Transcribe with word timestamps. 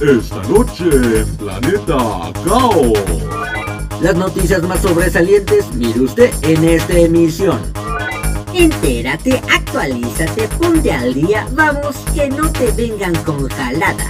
Esta 0.00 0.40
noche 0.44 0.84
en 0.84 1.36
Planeta 1.38 2.30
Caos. 2.44 2.92
Las 4.00 4.14
noticias 4.14 4.62
más 4.62 4.80
sobresalientes, 4.80 5.74
mire 5.74 6.00
usted 6.00 6.32
en 6.42 6.62
esta 6.62 6.96
emisión. 6.96 7.58
Entérate, 8.54 9.42
actualízate, 9.52 10.46
ponte 10.56 10.92
al 10.92 11.14
día, 11.14 11.48
vamos, 11.50 11.96
que 12.14 12.28
no 12.28 12.48
te 12.52 12.70
vengan 12.70 13.12
con 13.24 13.48
jaladas. 13.48 14.06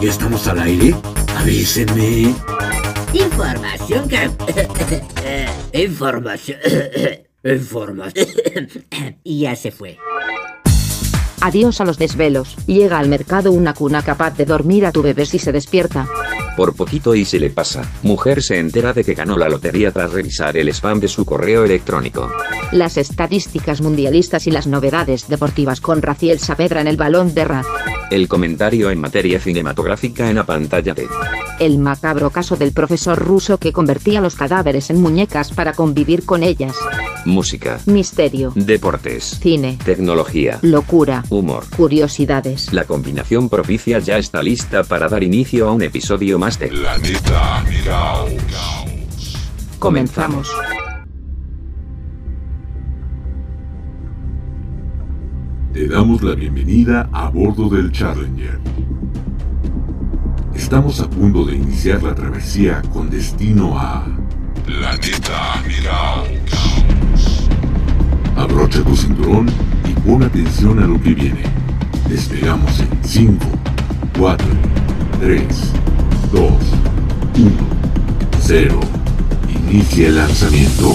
¿Ya 0.00 0.08
estamos 0.08 0.48
al 0.48 0.60
aire? 0.60 0.94
Avísenme. 1.36 2.34
Información 3.12 4.08
que... 4.08 5.84
Información... 5.84 6.58
Información... 7.44 8.28
y 9.22 9.40
ya 9.40 9.54
se 9.54 9.70
fue. 9.70 9.98
Adiós 11.40 11.80
a 11.80 11.84
los 11.84 11.98
desvelos. 11.98 12.56
Llega 12.66 12.98
al 12.98 13.08
mercado 13.08 13.52
una 13.52 13.74
cuna 13.74 14.02
capaz 14.02 14.36
de 14.36 14.44
dormir 14.44 14.86
a 14.86 14.92
tu 14.92 15.02
bebé 15.02 15.24
si 15.26 15.38
se 15.38 15.52
despierta. 15.52 16.06
Por 16.58 16.74
poquito 16.74 17.14
y 17.14 17.24
se 17.24 17.38
le 17.38 17.50
pasa. 17.50 17.88
Mujer 18.02 18.42
se 18.42 18.58
entera 18.58 18.92
de 18.92 19.04
que 19.04 19.14
ganó 19.14 19.38
la 19.38 19.48
lotería 19.48 19.92
tras 19.92 20.12
revisar 20.12 20.56
el 20.56 20.68
spam 20.70 20.98
de 20.98 21.06
su 21.06 21.24
correo 21.24 21.64
electrónico. 21.64 22.32
Las 22.72 22.96
estadísticas 22.96 23.80
mundialistas 23.80 24.48
y 24.48 24.50
las 24.50 24.66
novedades 24.66 25.28
deportivas 25.28 25.80
con 25.80 26.02
Raciel 26.02 26.40
Saavedra 26.40 26.80
en 26.80 26.88
el 26.88 26.96
balón 26.96 27.32
de 27.32 27.44
Raz. 27.44 27.66
El 28.10 28.26
comentario 28.26 28.90
en 28.90 29.00
materia 29.00 29.38
cinematográfica 29.38 30.28
en 30.30 30.36
la 30.36 30.44
pantalla 30.46 30.94
de 30.94 31.06
El 31.60 31.78
macabro 31.78 32.30
caso 32.30 32.56
del 32.56 32.72
profesor 32.72 33.16
ruso 33.18 33.58
que 33.58 33.72
convertía 33.72 34.20
los 34.20 34.34
cadáveres 34.34 34.90
en 34.90 35.00
muñecas 35.00 35.52
para 35.52 35.74
convivir 35.74 36.24
con 36.24 36.42
ellas. 36.42 36.74
música, 37.24 37.78
Misterio. 37.84 38.52
deportes, 38.54 39.38
Cine. 39.40 39.78
tecnología, 39.84 40.58
Locura. 40.62 41.22
humor. 41.28 41.64
Curiosidades. 41.76 42.72
La 42.72 42.84
combinación 42.84 43.48
propicia 43.50 43.98
ya 43.98 44.16
está 44.16 44.42
lista 44.42 44.82
para 44.84 45.08
dar 45.08 45.22
inicio 45.22 45.68
a 45.68 45.72
un 45.72 45.82
episodio 45.82 46.38
más 46.38 46.47
de 46.56 46.68
Planeta 46.68 47.62
Caos. 47.84 48.32
Comenzamos. 49.78 50.50
Te 55.74 55.88
damos 55.88 56.22
la 56.22 56.34
bienvenida 56.34 57.10
a 57.12 57.28
bordo 57.28 57.68
del 57.68 57.92
Challenger. 57.92 58.58
Estamos 60.54 61.00
a 61.00 61.10
punto 61.10 61.44
de 61.44 61.56
iniciar 61.56 62.02
la 62.02 62.14
travesía 62.14 62.80
con 62.94 63.10
destino 63.10 63.78
a 63.78 64.06
Planeta 64.64 65.62
Caos. 65.84 67.48
Abrocha 68.36 68.82
tu 68.82 68.96
cinturón 68.96 69.50
y 69.84 69.92
pon 70.00 70.22
atención 70.22 70.78
a 70.78 70.86
lo 70.86 70.98
que 70.98 71.12
viene. 71.12 71.42
Despegamos 72.08 72.80
en 72.80 72.88
5, 73.02 73.44
4, 74.18 74.46
3, 75.20 75.72
2, 76.32 76.42
1, 76.42 77.50
0. 78.40 78.80
Inicia 79.48 80.08
el 80.08 80.16
lanzamiento. 80.16 80.94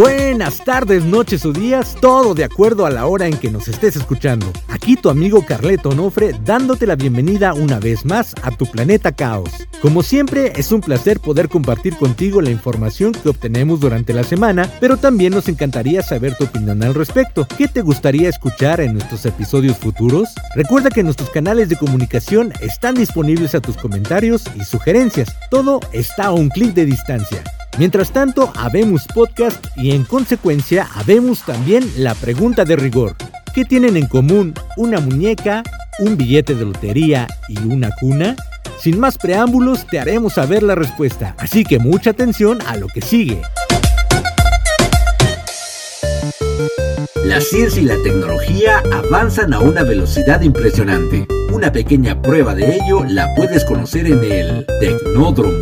Buenas 0.00 0.64
tardes, 0.64 1.04
noches 1.04 1.44
o 1.44 1.52
días, 1.52 1.94
todo 2.00 2.32
de 2.32 2.42
acuerdo 2.42 2.86
a 2.86 2.90
la 2.90 3.04
hora 3.04 3.26
en 3.26 3.36
que 3.36 3.50
nos 3.50 3.68
estés 3.68 3.96
escuchando. 3.96 4.50
Aquí 4.68 4.96
tu 4.96 5.10
amigo 5.10 5.44
Carleto 5.44 5.90
Onofre 5.90 6.34
dándote 6.42 6.86
la 6.86 6.96
bienvenida 6.96 7.52
una 7.52 7.78
vez 7.78 8.06
más 8.06 8.34
a 8.42 8.50
tu 8.50 8.64
planeta 8.64 9.12
Caos. 9.12 9.50
Como 9.82 10.02
siempre, 10.02 10.54
es 10.56 10.72
un 10.72 10.80
placer 10.80 11.20
poder 11.20 11.50
compartir 11.50 11.98
contigo 11.98 12.40
la 12.40 12.48
información 12.48 13.12
que 13.12 13.28
obtenemos 13.28 13.78
durante 13.78 14.14
la 14.14 14.24
semana, 14.24 14.72
pero 14.80 14.96
también 14.96 15.34
nos 15.34 15.48
encantaría 15.48 16.00
saber 16.00 16.34
tu 16.34 16.44
opinión 16.44 16.82
al 16.82 16.94
respecto. 16.94 17.46
¿Qué 17.58 17.68
te 17.68 17.82
gustaría 17.82 18.30
escuchar 18.30 18.80
en 18.80 18.94
nuestros 18.94 19.26
episodios 19.26 19.76
futuros? 19.76 20.30
Recuerda 20.54 20.88
que 20.88 21.02
nuestros 21.02 21.28
canales 21.28 21.68
de 21.68 21.76
comunicación 21.76 22.54
están 22.62 22.94
disponibles 22.94 23.54
a 23.54 23.60
tus 23.60 23.76
comentarios 23.76 24.44
y 24.58 24.64
sugerencias. 24.64 25.28
Todo 25.50 25.78
está 25.92 26.28
a 26.28 26.32
un 26.32 26.48
clic 26.48 26.72
de 26.72 26.86
distancia. 26.86 27.44
Mientras 27.78 28.12
tanto, 28.12 28.52
habemos 28.56 29.06
podcast 29.06 29.64
y 29.76 29.92
en 29.92 30.04
consecuencia 30.04 30.88
habemos 30.94 31.42
también 31.44 31.90
la 31.96 32.14
pregunta 32.14 32.64
de 32.64 32.76
rigor. 32.76 33.16
¿Qué 33.54 33.64
tienen 33.64 33.96
en 33.96 34.06
común 34.06 34.54
una 34.76 35.00
muñeca, 35.00 35.62
un 35.98 36.16
billete 36.16 36.54
de 36.54 36.64
lotería 36.64 37.26
y 37.48 37.58
una 37.58 37.90
cuna? 37.98 38.36
Sin 38.78 38.98
más 38.98 39.18
preámbulos, 39.18 39.86
te 39.86 39.98
haremos 39.98 40.34
saber 40.34 40.62
la 40.62 40.74
respuesta, 40.74 41.34
así 41.38 41.64
que 41.64 41.78
mucha 41.78 42.10
atención 42.10 42.60
a 42.66 42.76
lo 42.76 42.86
que 42.86 43.00
sigue. 43.02 43.42
La 47.24 47.40
ciencia 47.40 47.80
y 47.80 47.84
la 47.84 47.96
tecnología 48.02 48.82
avanzan 48.92 49.54
a 49.54 49.60
una 49.60 49.82
velocidad 49.82 50.40
impresionante. 50.42 51.26
Una 51.52 51.70
pequeña 51.70 52.20
prueba 52.20 52.54
de 52.54 52.76
ello 52.76 53.04
la 53.04 53.34
puedes 53.34 53.64
conocer 53.64 54.06
en 54.06 54.24
el 54.24 54.66
Tecnódromo. 54.80 55.54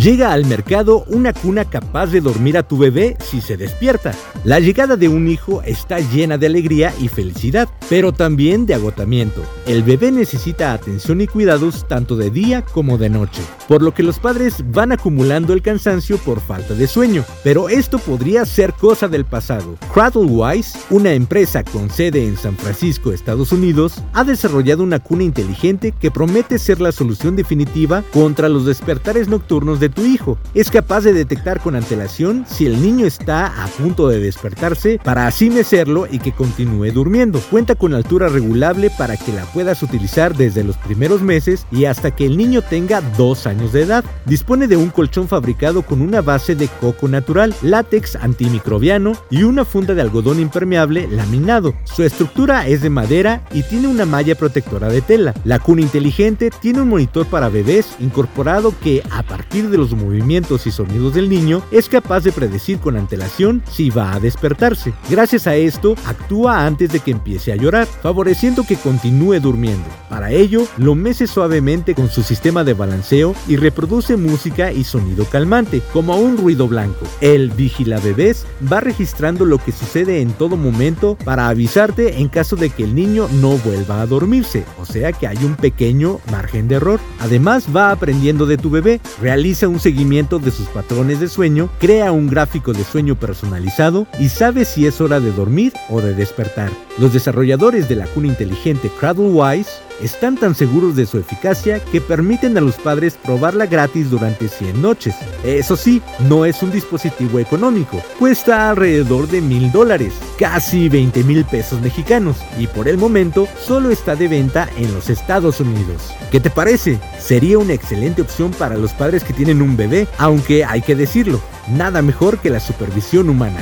Llega 0.00 0.32
al 0.32 0.46
mercado 0.46 1.04
una 1.08 1.34
cuna 1.34 1.66
capaz 1.66 2.06
de 2.06 2.22
dormir 2.22 2.56
a 2.56 2.62
tu 2.62 2.78
bebé 2.78 3.18
si 3.22 3.42
se 3.42 3.58
despierta. 3.58 4.12
La 4.44 4.58
llegada 4.58 4.96
de 4.96 5.10
un 5.10 5.28
hijo 5.28 5.60
está 5.62 5.98
llena 5.98 6.38
de 6.38 6.46
alegría 6.46 6.94
y 6.98 7.08
felicidad, 7.08 7.68
pero 7.90 8.10
también 8.10 8.64
de 8.64 8.72
agotamiento. 8.72 9.42
El 9.66 9.82
bebé 9.82 10.10
necesita 10.10 10.72
atención 10.72 11.20
y 11.20 11.26
cuidados 11.26 11.86
tanto 11.86 12.16
de 12.16 12.30
día 12.30 12.62
como 12.62 12.96
de 12.96 13.10
noche, 13.10 13.42
por 13.68 13.82
lo 13.82 13.92
que 13.92 14.02
los 14.02 14.18
padres 14.18 14.64
van 14.72 14.92
acumulando 14.92 15.52
el 15.52 15.60
cansancio 15.60 16.16
por 16.16 16.40
falta 16.40 16.72
de 16.72 16.86
sueño. 16.86 17.22
Pero 17.44 17.68
esto 17.68 17.98
podría 17.98 18.46
ser 18.46 18.72
cosa 18.72 19.06
del 19.06 19.26
pasado. 19.26 19.76
Cradlewise, 19.92 20.78
una 20.88 21.12
empresa 21.12 21.62
con 21.62 21.90
sede 21.90 22.26
en 22.26 22.38
San 22.38 22.56
Francisco, 22.56 23.12
Estados 23.12 23.52
Unidos, 23.52 24.02
ha 24.14 24.24
desarrollado 24.24 24.82
una 24.82 24.98
cuna 24.98 25.24
inteligente 25.24 25.92
que 25.92 26.10
promete 26.10 26.58
ser 26.58 26.80
la 26.80 26.90
solución 26.90 27.36
definitiva 27.36 28.02
contra 28.14 28.48
los 28.48 28.64
despertares 28.64 29.28
nocturnos 29.28 29.78
de 29.78 29.89
tu 29.90 30.04
hijo. 30.04 30.38
Es 30.54 30.70
capaz 30.70 31.02
de 31.02 31.12
detectar 31.12 31.60
con 31.60 31.76
antelación 31.76 32.44
si 32.48 32.66
el 32.66 32.80
niño 32.80 33.06
está 33.06 33.46
a 33.46 33.66
punto 33.68 34.08
de 34.08 34.20
despertarse 34.20 35.00
para 35.02 35.26
así 35.26 35.50
mecerlo 35.50 36.06
y 36.10 36.18
que 36.18 36.32
continúe 36.32 36.92
durmiendo. 36.92 37.40
Cuenta 37.50 37.74
con 37.74 37.94
altura 37.94 38.28
regulable 38.28 38.90
para 38.90 39.16
que 39.16 39.32
la 39.32 39.44
puedas 39.46 39.82
utilizar 39.82 40.36
desde 40.36 40.64
los 40.64 40.76
primeros 40.76 41.22
meses 41.22 41.66
y 41.70 41.84
hasta 41.84 42.10
que 42.10 42.26
el 42.26 42.36
niño 42.36 42.62
tenga 42.62 43.00
dos 43.16 43.46
años 43.46 43.72
de 43.72 43.82
edad. 43.82 44.04
Dispone 44.26 44.66
de 44.66 44.76
un 44.76 44.90
colchón 44.90 45.28
fabricado 45.28 45.82
con 45.82 46.00
una 46.00 46.20
base 46.20 46.54
de 46.54 46.68
coco 46.68 47.08
natural, 47.08 47.54
látex 47.62 48.16
antimicrobiano 48.16 49.12
y 49.30 49.42
una 49.42 49.64
funda 49.64 49.94
de 49.94 50.02
algodón 50.02 50.40
impermeable 50.40 51.08
laminado. 51.08 51.74
Su 51.84 52.02
estructura 52.02 52.66
es 52.66 52.82
de 52.82 52.90
madera 52.90 53.42
y 53.52 53.62
tiene 53.62 53.88
una 53.88 54.06
malla 54.06 54.34
protectora 54.34 54.88
de 54.88 55.00
tela. 55.00 55.34
La 55.44 55.58
cuna 55.58 55.82
inteligente 55.82 56.50
tiene 56.60 56.82
un 56.82 56.88
monitor 56.88 57.26
para 57.26 57.48
bebés 57.48 57.96
incorporado 57.98 58.74
que 58.82 59.02
a 59.10 59.22
partir 59.22 59.68
de 59.70 59.78
los 59.80 59.96
movimientos 59.96 60.66
y 60.66 60.70
sonidos 60.70 61.14
del 61.14 61.28
niño 61.28 61.62
es 61.70 61.88
capaz 61.88 62.20
de 62.20 62.32
predecir 62.32 62.78
con 62.78 62.96
antelación 62.96 63.62
si 63.70 63.90
va 63.90 64.12
a 64.12 64.20
despertarse. 64.20 64.92
Gracias 65.08 65.46
a 65.46 65.56
esto, 65.56 65.96
actúa 66.06 66.66
antes 66.66 66.92
de 66.92 67.00
que 67.00 67.10
empiece 67.10 67.52
a 67.52 67.56
llorar, 67.56 67.86
favoreciendo 67.86 68.64
que 68.64 68.76
continúe 68.76 69.40
durmiendo. 69.40 69.88
Para 70.08 70.30
ello, 70.30 70.66
lo 70.76 70.94
mece 70.94 71.26
suavemente 71.26 71.94
con 71.94 72.08
su 72.08 72.22
sistema 72.22 72.62
de 72.62 72.74
balanceo 72.74 73.34
y 73.48 73.56
reproduce 73.56 74.16
música 74.16 74.70
y 74.70 74.84
sonido 74.84 75.24
calmante, 75.24 75.82
como 75.92 76.16
un 76.16 76.36
ruido 76.36 76.68
blanco. 76.68 77.06
El 77.20 77.50
vigila 77.50 77.98
bebés 78.00 78.46
va 78.70 78.80
registrando 78.80 79.44
lo 79.44 79.58
que 79.58 79.72
sucede 79.72 80.20
en 80.20 80.32
todo 80.32 80.56
momento 80.56 81.16
para 81.24 81.48
avisarte 81.48 82.20
en 82.20 82.28
caso 82.28 82.56
de 82.56 82.70
que 82.70 82.84
el 82.84 82.94
niño 82.94 83.28
no 83.40 83.56
vuelva 83.58 84.02
a 84.02 84.06
dormirse, 84.06 84.64
o 84.78 84.84
sea 84.84 85.12
que 85.12 85.26
hay 85.26 85.38
un 85.42 85.56
pequeño 85.56 86.20
margen 86.30 86.68
de 86.68 86.74
error. 86.74 87.00
Además, 87.20 87.66
va 87.74 87.90
aprendiendo 87.90 88.46
de 88.46 88.58
tu 88.58 88.68
bebé, 88.68 89.00
realiza 89.20 89.68
un 89.70 89.80
seguimiento 89.80 90.38
de 90.38 90.50
sus 90.50 90.68
patrones 90.68 91.20
de 91.20 91.28
sueño, 91.28 91.70
crea 91.78 92.12
un 92.12 92.28
gráfico 92.28 92.72
de 92.72 92.84
sueño 92.84 93.14
personalizado 93.14 94.06
y 94.18 94.28
sabe 94.28 94.64
si 94.64 94.86
es 94.86 95.00
hora 95.00 95.20
de 95.20 95.32
dormir 95.32 95.72
o 95.88 96.00
de 96.00 96.14
despertar. 96.14 96.70
Los 97.00 97.14
desarrolladores 97.14 97.88
de 97.88 97.96
la 97.96 98.06
cuna 98.08 98.26
inteligente 98.26 98.90
Cradlewise 99.00 99.70
están 100.02 100.36
tan 100.36 100.54
seguros 100.54 100.94
de 100.96 101.06
su 101.06 101.16
eficacia 101.16 101.82
que 101.82 101.98
permiten 101.98 102.58
a 102.58 102.60
los 102.60 102.74
padres 102.74 103.14
probarla 103.14 103.64
gratis 103.64 104.10
durante 104.10 104.48
100 104.48 104.82
noches. 104.82 105.14
Eso 105.42 105.76
sí, 105.76 106.02
no 106.28 106.44
es 106.44 106.62
un 106.62 106.70
dispositivo 106.70 107.38
económico, 107.38 108.02
cuesta 108.18 108.68
alrededor 108.68 109.28
de 109.28 109.40
mil 109.40 109.72
dólares, 109.72 110.12
casi 110.38 110.90
20 110.90 111.24
mil 111.24 111.42
pesos 111.46 111.80
mexicanos, 111.80 112.36
y 112.58 112.66
por 112.66 112.86
el 112.86 112.98
momento 112.98 113.48
solo 113.66 113.88
está 113.90 114.14
de 114.14 114.28
venta 114.28 114.68
en 114.76 114.92
los 114.92 115.08
Estados 115.08 115.58
Unidos. 115.60 116.02
¿Qué 116.30 116.38
te 116.38 116.50
parece? 116.50 116.98
Sería 117.18 117.58
una 117.58 117.72
excelente 117.72 118.20
opción 118.20 118.50
para 118.50 118.76
los 118.76 118.92
padres 118.92 119.24
que 119.24 119.32
tienen 119.32 119.62
un 119.62 119.74
bebé, 119.74 120.06
aunque 120.18 120.66
hay 120.66 120.82
que 120.82 120.96
decirlo, 120.96 121.40
nada 121.66 122.02
mejor 122.02 122.40
que 122.40 122.50
la 122.50 122.60
supervisión 122.60 123.30
humana. 123.30 123.60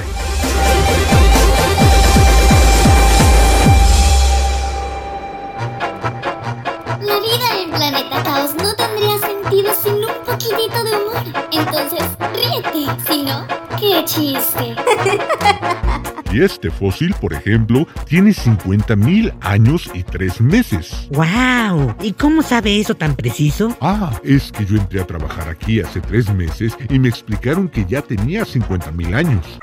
Si 13.06 13.22
no, 13.22 13.46
qué 13.78 14.04
chiste. 14.04 14.74
Y 16.30 16.42
este 16.42 16.70
fósil, 16.70 17.14
por 17.20 17.32
ejemplo, 17.32 17.86
tiene 18.04 18.32
50.000 18.32 19.32
años 19.40 19.90
y 19.94 20.02
3 20.02 20.42
meses. 20.42 21.08
¡Wow! 21.10 21.94
¿Y 22.02 22.12
cómo 22.12 22.42
sabe 22.42 22.78
eso 22.78 22.94
tan 22.94 23.16
preciso? 23.16 23.74
Ah, 23.80 24.12
es 24.22 24.52
que 24.52 24.66
yo 24.66 24.76
entré 24.76 25.00
a 25.00 25.06
trabajar 25.06 25.48
aquí 25.48 25.80
hace 25.80 26.02
3 26.02 26.34
meses 26.34 26.76
y 26.90 26.98
me 26.98 27.08
explicaron 27.08 27.66
que 27.68 27.86
ya 27.86 28.02
tenía 28.02 28.42
50.000 28.42 29.14
años. 29.14 29.46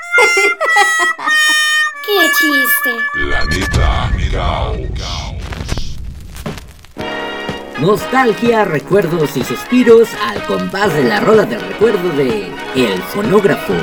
¡Qué 2.06 2.31
chiste! 2.39 2.95
Planeta 3.13 4.12
Mirao. 4.16 5.35
Nostalgia, 7.80 8.63
recuerdos 8.63 9.36
y 9.36 9.44
suspiros 9.44 10.07
al 10.30 10.42
compás 10.45 10.94
de 10.94 11.04
la 11.04 11.19
rola 11.19 11.44
del 11.44 11.60
recuerdo 11.60 12.10
de 12.16 12.48
El 12.74 13.01
Fonógrafo. 13.01 13.74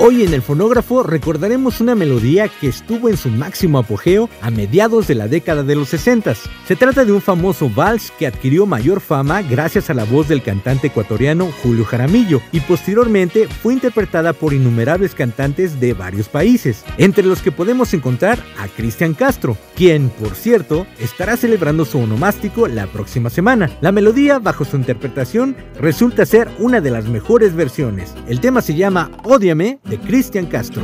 Hoy 0.00 0.22
en 0.22 0.32
el 0.32 0.42
fonógrafo 0.42 1.02
recordaremos 1.02 1.80
una 1.80 1.96
melodía 1.96 2.46
que 2.46 2.68
estuvo 2.68 3.08
en 3.08 3.16
su 3.16 3.30
máximo 3.30 3.80
apogeo 3.80 4.30
a 4.40 4.48
mediados 4.48 5.08
de 5.08 5.16
la 5.16 5.26
década 5.26 5.64
de 5.64 5.74
los 5.74 5.88
60. 5.88 6.36
Se 6.68 6.76
trata 6.76 7.04
de 7.04 7.10
un 7.10 7.20
famoso 7.20 7.68
vals 7.68 8.12
que 8.16 8.28
adquirió 8.28 8.64
mayor 8.64 9.00
fama 9.00 9.42
gracias 9.42 9.90
a 9.90 9.94
la 9.94 10.04
voz 10.04 10.28
del 10.28 10.44
cantante 10.44 10.86
ecuatoriano 10.86 11.50
Julio 11.64 11.84
Jaramillo 11.84 12.40
y 12.52 12.60
posteriormente 12.60 13.48
fue 13.48 13.72
interpretada 13.72 14.34
por 14.34 14.54
innumerables 14.54 15.16
cantantes 15.16 15.80
de 15.80 15.94
varios 15.94 16.28
países, 16.28 16.84
entre 16.96 17.24
los 17.24 17.42
que 17.42 17.50
podemos 17.50 17.92
encontrar 17.92 18.38
a 18.56 18.68
Cristian 18.68 19.14
Castro, 19.14 19.56
quien, 19.74 20.10
por 20.10 20.36
cierto, 20.36 20.86
estará 21.00 21.36
celebrando 21.36 21.84
su 21.84 21.98
onomástico 21.98 22.68
la 22.68 22.86
próxima 22.86 23.30
semana. 23.30 23.68
La 23.80 23.90
melodía, 23.90 24.38
bajo 24.38 24.64
su 24.64 24.76
interpretación, 24.76 25.56
resulta 25.80 26.24
ser 26.24 26.48
una 26.60 26.80
de 26.80 26.92
las 26.92 27.08
mejores 27.08 27.56
versiones. 27.56 28.14
El 28.28 28.38
tema 28.38 28.62
se 28.62 28.76
llama 28.76 29.10
Ódiame 29.24 29.80
de 29.88 29.98
Cristian 29.98 30.46
Castro. 30.46 30.82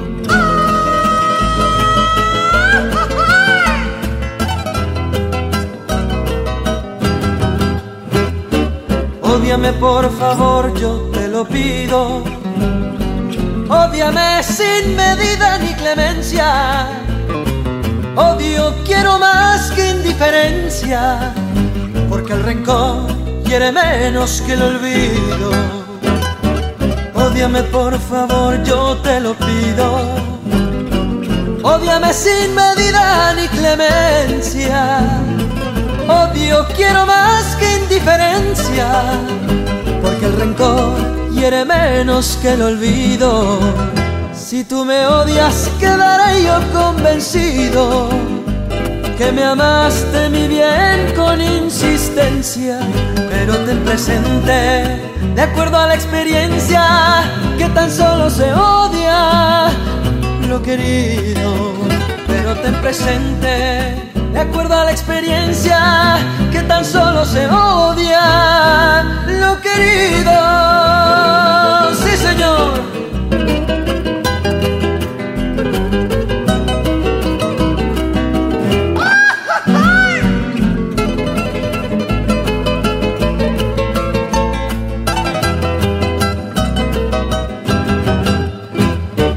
Ódiame 9.21 9.73
por 9.75 10.11
favor, 10.19 10.75
yo 10.79 11.11
te 11.12 11.29
lo 11.29 11.45
pido. 11.45 12.25
Ódiame 13.69 14.43
sin 14.43 14.97
medida 14.97 15.59
ni 15.59 15.75
clemencia. 15.75 16.87
Odio 18.17 18.75
quiero 18.85 19.19
más 19.19 19.71
que 19.73 19.91
indiferencia, 19.91 21.35
porque 22.09 22.33
el 22.33 22.43
rencor 22.43 23.06
quiere 23.45 23.73
menos 23.73 24.41
que 24.47 24.53
el 24.55 24.62
olvido. 24.62 25.83
Ódiame 27.34 27.64
por 27.64 27.98
favor, 27.98 28.62
yo 28.62 28.96
te 28.98 29.19
lo 29.19 29.34
pido. 29.34 29.86
Ódiame 31.64 32.12
sin 32.12 32.54
medida 32.54 33.34
ni 33.34 33.48
clemencia. 33.48 35.00
Odio 36.06 36.64
quiero 36.76 37.04
más 37.04 37.56
que 37.56 37.78
indiferencia, 37.78 38.86
porque 40.00 40.26
el 40.26 40.36
rencor 40.36 41.32
hiere 41.32 41.64
menos 41.64 42.38
que 42.40 42.52
el 42.52 42.62
olvido. 42.62 43.58
Si 44.32 44.62
tú 44.62 44.84
me 44.84 45.04
odias, 45.04 45.69
quedaré 45.81 46.44
yo 46.44 46.60
convencido 46.72 48.10
que 49.19 49.32
me 49.32 49.42
amaste 49.42 50.31
mi 50.31 50.46
bien 50.46 51.04
pero 52.44 53.56
ten 53.64 53.82
presente, 53.85 55.00
de 55.35 55.41
acuerdo 55.41 55.79
a 55.79 55.87
la 55.87 55.94
experiencia, 55.94 56.85
que 57.56 57.70
tan 57.70 57.91
solo 57.91 58.29
se 58.29 58.52
odia 58.52 59.70
lo 60.46 60.61
querido, 60.61 61.73
pero 62.26 62.55
ten 62.56 62.75
presente, 62.82 64.11
de 64.35 64.41
acuerdo 64.41 64.79
a 64.79 64.85
la 64.85 64.91
experiencia, 64.91 66.19
que 66.52 66.61
tan 66.64 66.85
solo 66.85 67.25
se 67.25 67.46
odia 67.46 69.05
lo 69.26 69.58
querido. 69.62 70.74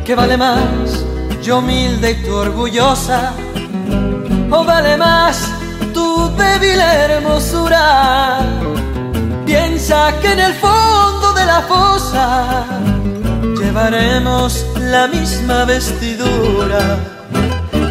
¿Qué 0.08 0.16
vale 0.16 0.38
más? 0.38 1.04
Yo 1.44 1.58
humilde 1.58 2.12
y 2.12 2.16
tú 2.24 2.34
orgullosa. 2.34 3.34
¿O 4.50 4.64
vale 4.64 4.96
más 4.96 5.52
tu 5.94 6.32
débil 6.38 6.80
hermosura? 6.80 8.40
Piensa 9.46 10.18
que 10.22 10.32
en 10.32 10.40
el 10.40 10.54
fondo 10.54 11.34
de 11.34 11.46
la 11.46 11.62
fosa 11.64 12.64
llevaremos 13.60 14.66
la 14.80 15.08
misma 15.08 15.66
vestidura. 15.66 17.00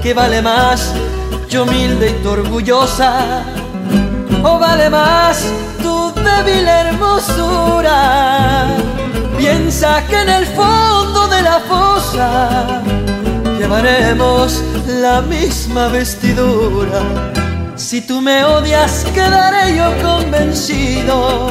¿Qué 0.03 0.15
vale 0.15 0.41
más? 0.41 0.95
Yo 1.51 1.65
humilde 1.65 2.09
y 2.13 2.23
tú 2.23 2.31
orgullosa. 2.31 3.43
¿O 4.43 4.59
vale 4.59 4.89
más 4.89 5.45
tu 5.83 6.15
débil 6.15 6.67
hermosura? 6.67 7.95
Piensa 9.37 10.03
que 10.07 10.23
en 10.23 10.31
el 10.31 10.47
fondo 10.47 11.06
de 11.37 11.43
la 11.43 11.61
fosa 11.61 12.83
llevaremos 13.59 14.63
la 14.87 15.21
misma 15.23 15.89
vestidura. 15.89 17.01
Si 17.75 18.01
tú 18.01 18.21
me 18.21 18.45
odias, 18.45 19.05
quedaré 19.15 19.77
yo 19.77 19.89
convencido 20.03 21.49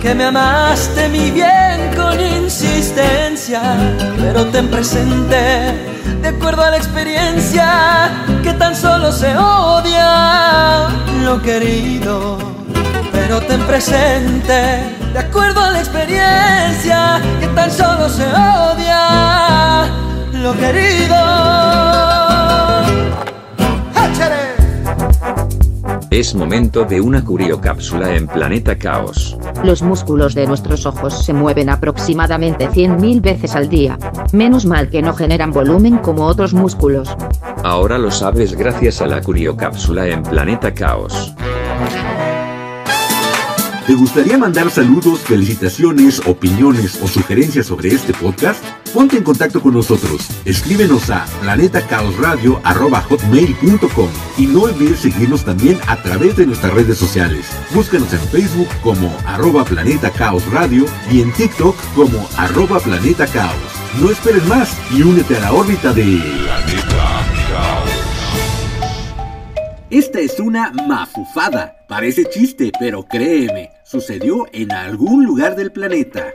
que 0.00 0.14
me 0.14 0.24
amaste 0.24 1.08
mi 1.08 1.30
bien 1.30 1.94
con 1.96 2.20
insistencia, 2.20 3.62
pero 4.20 4.46
ten 4.46 4.68
presente, 4.68 5.42
de 6.22 6.28
acuerdo 6.28 6.64
a 6.64 6.70
la 6.70 6.76
experiencia, 6.76 8.10
que 8.42 8.52
tan 8.54 8.74
solo 8.74 9.12
se 9.12 9.36
odia 9.36 10.88
lo 11.24 11.40
querido, 11.40 12.51
pero 13.32 13.46
ten 13.46 13.62
presente 13.62 14.52
de 15.14 15.18
acuerdo 15.18 15.60
a 15.62 15.70
la 15.70 15.78
experiencia, 15.78 17.18
que 17.40 17.46
tan 17.48 17.70
solo 17.70 18.06
se 18.10 18.26
odia 18.26 19.86
lo 20.34 20.52
querido. 20.52 21.16
¡Échale! 24.04 24.52
Es 26.10 26.34
momento 26.34 26.84
de 26.84 27.00
una 27.00 27.24
curiocápsula 27.24 28.14
en 28.14 28.26
Planeta 28.26 28.76
Caos. 28.76 29.38
Los 29.64 29.80
músculos 29.80 30.34
de 30.34 30.46
nuestros 30.46 30.84
ojos 30.84 31.24
se 31.24 31.32
mueven 31.32 31.70
aproximadamente 31.70 32.68
100.000 32.68 33.22
veces 33.22 33.56
al 33.56 33.70
día. 33.70 33.98
Menos 34.32 34.66
mal 34.66 34.90
que 34.90 35.00
no 35.00 35.14
generan 35.14 35.52
volumen 35.52 35.96
como 35.96 36.26
otros 36.26 36.52
músculos. 36.52 37.16
Ahora 37.64 37.96
lo 37.96 38.10
sabes 38.10 38.54
gracias 38.54 39.00
a 39.00 39.06
la 39.06 39.22
curiocápsula 39.22 40.06
en 40.08 40.22
Planeta 40.22 40.74
Caos. 40.74 41.32
¿Te 43.92 43.98
gustaría 43.98 44.38
mandar 44.38 44.70
saludos, 44.70 45.20
felicitaciones, 45.20 46.22
opiniones 46.26 46.98
o 47.02 47.06
sugerencias 47.06 47.66
sobre 47.66 47.90
este 47.90 48.14
podcast? 48.14 48.64
Ponte 48.94 49.18
en 49.18 49.22
contacto 49.22 49.60
con 49.60 49.74
nosotros. 49.74 50.28
Escríbenos 50.46 51.10
a 51.10 51.26
planetacaosradio.com 51.42 54.08
y 54.38 54.46
no 54.46 54.62
olvides 54.62 55.00
seguirnos 55.00 55.44
también 55.44 55.78
a 55.88 56.02
través 56.02 56.36
de 56.36 56.46
nuestras 56.46 56.72
redes 56.72 56.96
sociales. 56.96 57.50
Búscanos 57.74 58.10
en 58.14 58.20
Facebook 58.20 58.68
como 58.82 59.14
arroba 59.26 59.62
Planeta 59.66 60.08
Caos 60.08 60.50
Radio 60.50 60.86
y 61.10 61.20
en 61.20 61.30
TikTok 61.30 61.76
como 61.94 62.26
arroba 62.38 62.80
Planeta 62.80 63.26
Caos. 63.26 63.58
No 64.00 64.10
esperes 64.10 64.46
más 64.46 64.74
y 64.90 65.02
únete 65.02 65.36
a 65.36 65.40
la 65.40 65.52
órbita 65.52 65.92
de 65.92 66.02
Planeta 66.02 67.26
Caos. 67.50 68.02
Esta 69.92 70.20
es 70.20 70.40
una 70.40 70.72
mafufada. 70.88 71.76
Parece 71.86 72.24
chiste, 72.24 72.72
pero 72.80 73.02
créeme, 73.02 73.71
sucedió 73.92 74.46
en 74.54 74.72
algún 74.72 75.26
lugar 75.26 75.54
del 75.54 75.70
planeta. 75.70 76.32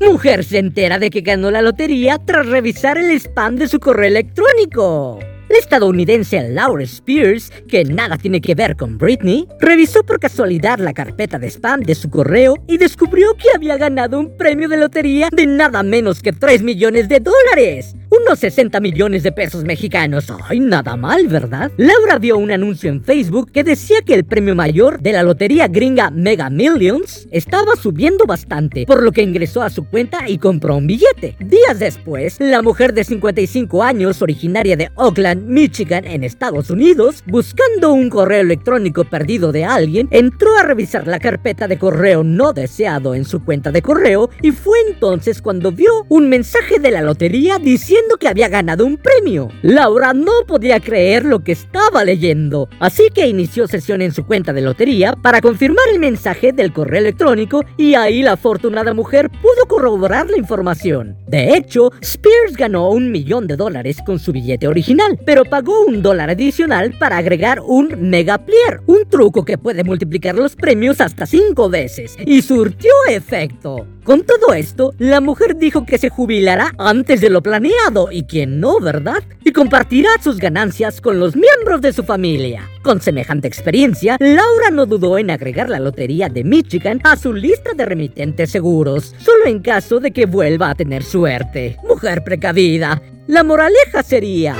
Mujer 0.00 0.42
se 0.42 0.56
entera 0.56 0.98
de 0.98 1.10
que 1.10 1.20
ganó 1.20 1.50
la 1.50 1.60
lotería 1.60 2.18
tras 2.24 2.46
revisar 2.46 2.96
el 2.96 3.10
spam 3.20 3.56
de 3.56 3.68
su 3.68 3.78
correo 3.78 4.08
electrónico. 4.08 5.18
La 5.54 5.60
estadounidense 5.60 6.48
Laura 6.48 6.82
Spears, 6.82 7.52
que 7.68 7.84
nada 7.84 8.18
tiene 8.18 8.40
que 8.40 8.56
ver 8.56 8.74
con 8.74 8.98
Britney, 8.98 9.46
revisó 9.60 10.02
por 10.02 10.18
casualidad 10.18 10.80
la 10.80 10.92
carpeta 10.92 11.38
de 11.38 11.46
spam 11.46 11.82
de 11.82 11.94
su 11.94 12.10
correo 12.10 12.56
y 12.66 12.76
descubrió 12.76 13.34
que 13.34 13.50
había 13.54 13.76
ganado 13.76 14.18
un 14.18 14.36
premio 14.36 14.68
de 14.68 14.78
lotería 14.78 15.28
de 15.30 15.46
nada 15.46 15.84
menos 15.84 16.22
que 16.22 16.32
3 16.32 16.64
millones 16.64 17.08
de 17.08 17.20
dólares. 17.20 17.94
Unos 18.10 18.40
60 18.40 18.80
millones 18.80 19.22
de 19.22 19.32
pesos 19.32 19.64
mexicanos. 19.64 20.26
Ay, 20.48 20.60
nada 20.60 20.96
mal, 20.96 21.26
¿verdad? 21.28 21.70
Laura 21.76 22.18
vio 22.18 22.36
un 22.36 22.50
anuncio 22.50 22.90
en 22.90 23.02
Facebook 23.02 23.50
que 23.50 23.64
decía 23.64 24.02
que 24.04 24.14
el 24.14 24.24
premio 24.24 24.54
mayor 24.54 25.00
de 25.00 25.12
la 25.12 25.22
lotería 25.22 25.68
gringa 25.68 26.10
Mega 26.10 26.50
Millions 26.50 27.26
estaba 27.30 27.74
subiendo 27.76 28.24
bastante, 28.24 28.86
por 28.86 29.02
lo 29.02 29.10
que 29.10 29.22
ingresó 29.22 29.62
a 29.62 29.70
su 29.70 29.84
cuenta 29.84 30.28
y 30.28 30.38
compró 30.38 30.76
un 30.76 30.86
billete. 30.86 31.36
Días 31.40 31.78
después, 31.78 32.38
la 32.40 32.62
mujer 32.62 32.92
de 32.92 33.04
55 33.04 33.82
años, 33.82 34.22
originaria 34.22 34.76
de 34.76 34.90
Oakland, 34.94 35.43
Michigan, 35.44 36.04
en 36.04 36.24
Estados 36.24 36.70
Unidos, 36.70 37.22
buscando 37.26 37.92
un 37.92 38.10
correo 38.10 38.40
electrónico 38.40 39.04
perdido 39.04 39.52
de 39.52 39.64
alguien, 39.64 40.08
entró 40.10 40.56
a 40.56 40.62
revisar 40.62 41.06
la 41.06 41.18
carpeta 41.18 41.68
de 41.68 41.78
correo 41.78 42.24
no 42.24 42.52
deseado 42.52 43.14
en 43.14 43.24
su 43.24 43.44
cuenta 43.44 43.70
de 43.70 43.82
correo 43.82 44.30
y 44.42 44.52
fue 44.52 44.78
entonces 44.88 45.42
cuando 45.42 45.72
vio 45.72 46.06
un 46.08 46.28
mensaje 46.28 46.78
de 46.78 46.90
la 46.90 47.02
lotería 47.02 47.58
diciendo 47.58 48.16
que 48.18 48.28
había 48.28 48.48
ganado 48.48 48.86
un 48.86 48.96
premio. 48.96 49.48
Laura 49.62 50.12
no 50.14 50.32
podía 50.46 50.80
creer 50.80 51.24
lo 51.24 51.42
que 51.42 51.52
estaba 51.52 52.04
leyendo, 52.04 52.68
así 52.80 53.08
que 53.12 53.26
inició 53.26 53.66
sesión 53.66 54.02
en 54.02 54.12
su 54.12 54.26
cuenta 54.26 54.52
de 54.52 54.60
lotería 54.60 55.14
para 55.14 55.40
confirmar 55.40 55.84
el 55.92 55.98
mensaje 55.98 56.52
del 56.52 56.72
correo 56.72 57.00
electrónico 57.00 57.64
y 57.76 57.94
ahí 57.94 58.22
la 58.22 58.32
afortunada 58.32 58.94
mujer 58.94 59.30
pudo 59.30 59.66
corroborar 59.68 60.30
la 60.30 60.38
información. 60.38 61.16
De 61.26 61.56
hecho, 61.56 61.90
Spears 62.00 62.56
ganó 62.56 62.90
un 62.90 63.10
millón 63.10 63.46
de 63.46 63.56
dólares 63.56 63.98
con 64.06 64.18
su 64.18 64.32
billete 64.32 64.68
original, 64.68 65.18
pero 65.24 65.33
pagó 65.42 65.84
un 65.86 66.02
dólar 66.02 66.30
adicional 66.30 66.92
para 66.96 67.16
agregar 67.16 67.60
un 67.66 68.08
Megaplier, 68.08 68.82
un 68.86 69.08
truco 69.08 69.44
que 69.44 69.58
puede 69.58 69.82
multiplicar 69.82 70.36
los 70.36 70.54
premios 70.54 71.00
hasta 71.00 71.26
cinco 71.26 71.68
veces, 71.68 72.16
y 72.24 72.42
surtió 72.42 72.92
efecto. 73.10 73.86
Con 74.04 74.22
todo 74.22 74.52
esto, 74.52 74.92
la 74.98 75.22
mujer 75.22 75.56
dijo 75.56 75.86
que 75.86 75.96
se 75.96 76.10
jubilará 76.10 76.74
antes 76.76 77.22
de 77.22 77.30
lo 77.30 77.42
planeado 77.42 78.12
y 78.12 78.24
que 78.24 78.46
no, 78.46 78.78
¿verdad? 78.78 79.22
Y 79.42 79.52
compartirá 79.52 80.10
sus 80.22 80.36
ganancias 80.36 81.00
con 81.00 81.18
los 81.18 81.34
miembros 81.34 81.80
de 81.80 81.94
su 81.94 82.04
familia. 82.04 82.68
Con 82.82 83.00
semejante 83.00 83.48
experiencia, 83.48 84.18
Laura 84.20 84.70
no 84.70 84.84
dudó 84.84 85.16
en 85.16 85.30
agregar 85.30 85.70
la 85.70 85.80
lotería 85.80 86.28
de 86.28 86.44
Michigan 86.44 87.00
a 87.02 87.16
su 87.16 87.32
lista 87.32 87.72
de 87.74 87.86
remitentes 87.86 88.50
seguros, 88.50 89.14
solo 89.18 89.46
en 89.46 89.60
caso 89.60 90.00
de 90.00 90.10
que 90.10 90.26
vuelva 90.26 90.68
a 90.68 90.74
tener 90.74 91.02
suerte. 91.02 91.78
Mujer 91.88 92.22
precavida. 92.22 93.00
La 93.26 93.42
moraleja 93.42 94.02
sería... 94.02 94.54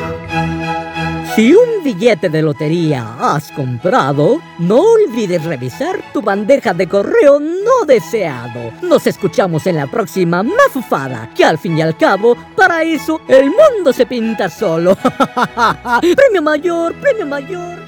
Si 1.35 1.53
un 1.53 1.83
billete 1.83 2.29
de 2.29 2.43
lotería 2.43 3.17
has 3.19 3.51
comprado, 3.51 4.41
no 4.61 4.83
olvides 4.83 5.43
revisar 5.43 5.99
tu 6.13 6.23
bandeja 6.23 6.73
de 6.73 6.89
correo 6.89 7.41
no 7.41 7.85
deseado. 7.85 8.71
Nos 8.83 9.09
escuchamos 9.09 9.67
en 9.67 9.75
la 9.75 9.89
próxima 9.89 10.45
mafufada, 10.45 11.31
que 11.35 11.45
al 11.45 11.59
fin 11.59 11.77
y 11.77 11.83
al 11.83 11.97
cabo, 11.97 12.37
para 12.55 12.85
eso 12.85 13.21
el 13.27 13.47
mundo 13.47 13.93
se 13.93 14.07
pinta 14.07 14.49
solo. 14.49 14.97
premio 16.17 16.41
mayor, 16.41 16.95
premio 17.01 17.27
mayor. 17.27 17.79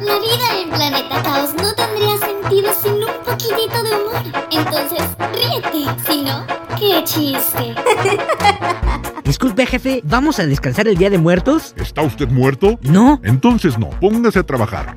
La 0.00 0.18
vida 0.18 0.60
en 0.60 0.70
planeta 0.70 1.22
Caos 1.22 1.54
no 1.54 1.72
tendría 1.74 2.18
sentido 2.18 2.72
sin 2.82 2.94
un 2.94 3.24
poquitito 3.24 3.82
de 3.82 3.90
humor. 3.90 4.22
Entonces, 4.50 5.02
ríete. 5.32 5.86
Si 6.06 6.22
no, 6.22 6.44
qué 6.78 7.04
chiste. 7.04 7.74
Disculpe, 9.24 9.66
jefe, 9.66 10.00
¿vamos 10.04 10.38
a 10.40 10.46
descansar 10.46 10.88
el 10.88 10.96
Día 10.96 11.10
de 11.10 11.18
Muertos? 11.18 11.74
¿Está 11.76 12.02
usted 12.02 12.28
muerto? 12.28 12.78
No. 12.82 13.20
Entonces 13.22 13.78
no, 13.78 13.90
póngase 14.00 14.40
a 14.40 14.42
trabajar. 14.42 14.96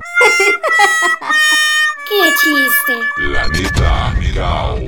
¡Qué 2.08 2.32
chiste! 2.42 2.94
Planeta 3.16 4.14
Miraos. 4.18 4.80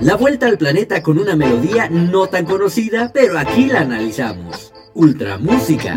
La 0.00 0.16
vuelta 0.16 0.46
al 0.46 0.58
planeta 0.58 1.00
con 1.02 1.18
una 1.18 1.36
melodía 1.36 1.88
no 1.88 2.26
tan 2.26 2.44
conocida, 2.44 3.12
pero 3.14 3.38
aquí 3.38 3.66
la 3.66 3.82
analizamos. 3.82 4.72
Ultra 4.94 5.38
Música. 5.38 5.96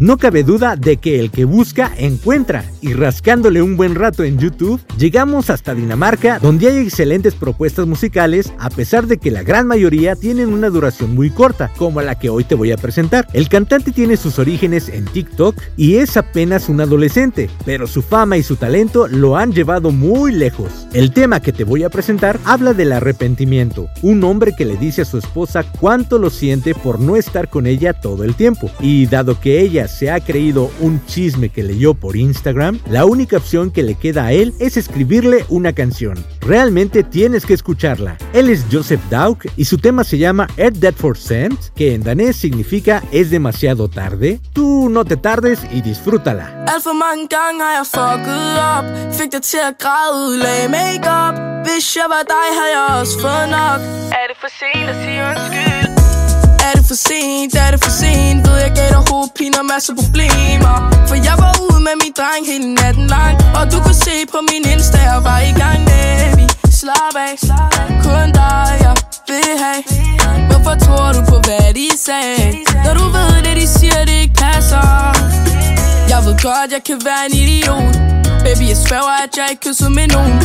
No 0.00 0.16
cabe 0.16 0.44
duda 0.44 0.76
de 0.76 0.98
que 0.98 1.18
el 1.18 1.32
que 1.32 1.44
busca 1.44 1.90
encuentra, 1.98 2.64
y 2.80 2.92
rascándole 2.92 3.62
un 3.62 3.76
buen 3.76 3.96
rato 3.96 4.22
en 4.22 4.38
YouTube, 4.38 4.80
llegamos 4.96 5.50
hasta 5.50 5.74
Dinamarca, 5.74 6.38
donde 6.38 6.68
hay 6.68 6.76
excelentes 6.78 7.34
propuestas 7.34 7.84
musicales, 7.84 8.52
a 8.60 8.70
pesar 8.70 9.08
de 9.08 9.18
que 9.18 9.32
la 9.32 9.42
gran 9.42 9.66
mayoría 9.66 10.14
tienen 10.14 10.52
una 10.52 10.70
duración 10.70 11.16
muy 11.16 11.30
corta, 11.30 11.72
como 11.76 12.00
la 12.00 12.16
que 12.16 12.30
hoy 12.30 12.44
te 12.44 12.54
voy 12.54 12.70
a 12.70 12.76
presentar. 12.76 13.26
El 13.32 13.48
cantante 13.48 13.90
tiene 13.90 14.16
sus 14.16 14.38
orígenes 14.38 14.88
en 14.88 15.04
TikTok 15.04 15.56
y 15.76 15.96
es 15.96 16.16
apenas 16.16 16.68
un 16.68 16.80
adolescente, 16.80 17.50
pero 17.64 17.88
su 17.88 18.00
fama 18.00 18.36
y 18.36 18.44
su 18.44 18.54
talento 18.54 19.08
lo 19.08 19.36
han 19.36 19.52
llevado 19.52 19.90
muy 19.90 20.30
lejos. 20.30 20.86
El 20.92 21.12
tema 21.12 21.40
que 21.40 21.52
te 21.52 21.64
voy 21.64 21.82
a 21.82 21.90
presentar 21.90 22.38
habla 22.44 22.72
del 22.72 22.92
arrepentimiento, 22.92 23.88
un 24.02 24.22
hombre 24.22 24.54
que 24.56 24.64
le 24.64 24.76
dice 24.76 25.02
a 25.02 25.06
su 25.06 25.18
esposa 25.18 25.64
cuánto 25.80 26.18
lo 26.18 26.30
siente 26.30 26.72
por 26.76 27.00
no 27.00 27.16
estar 27.16 27.50
con 27.50 27.66
ella 27.66 27.94
todo 27.94 28.22
el 28.22 28.36
tiempo, 28.36 28.70
y 28.78 29.06
dado 29.06 29.40
que 29.40 29.60
ella 29.60 29.87
se 29.88 30.10
ha 30.10 30.20
creído 30.20 30.70
un 30.80 31.04
chisme 31.06 31.48
que 31.48 31.62
leyó 31.62 31.94
por 31.94 32.16
Instagram, 32.16 32.78
la 32.88 33.04
única 33.04 33.38
opción 33.38 33.70
que 33.70 33.82
le 33.82 33.94
queda 33.94 34.26
a 34.26 34.32
él 34.32 34.54
es 34.60 34.76
escribirle 34.76 35.44
una 35.48 35.72
canción. 35.72 36.24
Realmente 36.40 37.02
tienes 37.02 37.44
que 37.44 37.54
escucharla. 37.54 38.16
Él 38.32 38.48
es 38.48 38.66
Joseph 38.70 39.00
Dauk 39.10 39.46
y 39.56 39.64
su 39.64 39.78
tema 39.78 40.04
se 40.04 40.18
llama 40.18 40.46
Er 40.56 40.72
Dead 40.72 40.94
for 40.94 41.16
Sent, 41.16 41.58
que 41.74 41.94
en 41.94 42.02
danés 42.02 42.36
significa 42.36 43.02
es 43.10 43.30
demasiado 43.30 43.88
tarde. 43.88 44.40
Tú 44.52 44.88
no 44.88 45.04
te 45.04 45.16
tardes 45.16 45.60
y 45.72 45.80
disfrútala. 45.80 46.64
Alt 46.68 46.84
for 46.84 46.94
mange 46.94 47.26
gange 47.28 47.62
har 47.62 47.74
jeg 47.78 47.86
fucket 47.86 48.58
op 48.76 48.84
Fik 49.14 49.32
dig 49.32 49.42
til 49.42 49.60
at 49.68 49.74
græde, 49.78 50.26
udlagde 50.26 50.68
make-up 50.68 51.34
Hvis 51.66 51.96
jeg 51.96 52.04
var 52.08 52.24
dig, 52.34 52.46
havde 52.58 52.72
jeg 52.76 53.00
også 53.00 53.20
fået 53.20 53.48
nok 53.58 53.80
Er 54.20 54.24
det 54.28 54.36
for 54.40 54.50
sent 54.58 54.88
at 54.90 54.96
sige 55.04 55.20
undskyld? 55.30 55.67
Er 56.68 56.72
det 56.78 56.86
for 56.86 56.94
sent, 56.94 57.54
er 57.54 57.70
det 57.70 57.80
for 57.84 57.90
sent? 57.90 58.38
Ved 58.46 58.56
jeg 58.64 58.72
gav 58.78 58.88
dig 58.94 59.02
hovedpine 59.10 59.56
og 59.60 59.66
masser 59.72 59.94
problemer. 60.02 60.76
For 61.08 61.16
jeg 61.28 61.36
var 61.42 61.52
ude 61.64 61.80
med 61.86 61.94
min 62.02 62.12
dreng 62.18 62.42
hele 62.50 62.74
natten 62.74 63.06
lang 63.06 63.34
Og 63.58 63.64
du 63.72 63.76
kunne 63.84 64.00
se 64.08 64.16
på 64.32 64.38
min 64.48 64.62
Insta, 64.72 64.98
jeg 65.12 65.20
var 65.28 65.40
i 65.50 65.52
gang 65.60 65.80
baby 65.88 66.46
Slap 66.78 67.14
af, 67.26 67.34
kun 68.04 68.28
dig 68.40 68.68
jeg 68.84 68.94
vil 69.28 69.50
have. 69.62 69.82
Hvorfor 70.50 70.74
tror 70.84 71.12
du 71.16 71.20
på 71.30 71.36
hvad 71.46 71.68
de 71.78 71.88
sagde? 72.06 72.58
Når 72.84 72.94
du 72.98 73.04
ved 73.16 73.30
det 73.46 73.54
de 73.60 73.66
siger 73.78 74.04
det 74.08 74.16
ikke 74.24 74.34
passer. 74.34 74.86
Jeg 76.12 76.20
ved 76.26 76.36
godt 76.42 76.68
jeg 76.76 76.82
kan 76.86 76.98
være 77.08 77.22
en 77.28 77.34
idiot. 77.42 78.17
Baby 78.44 78.64
jeg 78.72 78.80
sværger 78.86 79.16
at 79.24 79.32
jeg 79.38 79.46
ikke 79.52 79.62
kysser 79.66 79.90
med 79.98 80.06
nogen. 80.16 80.36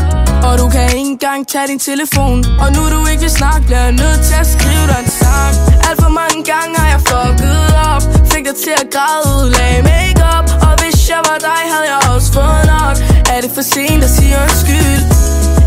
Og 0.48 0.54
du 0.62 0.66
kan 0.76 0.86
ikke 1.00 1.12
engang 1.16 1.40
tage 1.52 1.68
din 1.72 1.82
telefon. 1.92 2.38
Og 2.64 2.68
nu 2.76 2.82
du 2.94 3.00
ikke 3.12 3.24
vil 3.28 3.36
snakke 3.42 3.64
bliver 3.68 3.84
jeg 3.88 3.96
nødt 4.04 4.22
til 4.28 4.36
at 4.44 4.48
skrive 4.56 4.86
dig 4.92 5.00
en 5.06 5.12
sang. 5.22 5.54
Alt 5.88 5.98
for 6.04 6.12
mange 6.22 6.40
gange 6.52 6.72
har 6.82 6.90
jeg 6.94 7.02
fucket 7.12 7.66
op. 7.92 8.04
Fik 8.32 8.44
dig 8.50 8.58
til 8.66 8.74
at 8.82 8.88
græde, 8.96 9.24
udlagde 9.40 9.82
make-up. 9.90 10.46
Og 10.68 10.74
hvis 10.82 10.98
jeg 11.12 11.22
var 11.30 11.40
dig 11.50 11.64
havde 11.74 11.88
jeg 11.94 12.00
også 12.14 12.30
fået 12.38 12.64
nok. 12.76 12.96
Er 13.34 13.40
det 13.44 13.52
for 13.56 13.66
sent 13.74 14.02
at 14.08 14.12
sige 14.18 14.34
undskyld? 14.44 15.02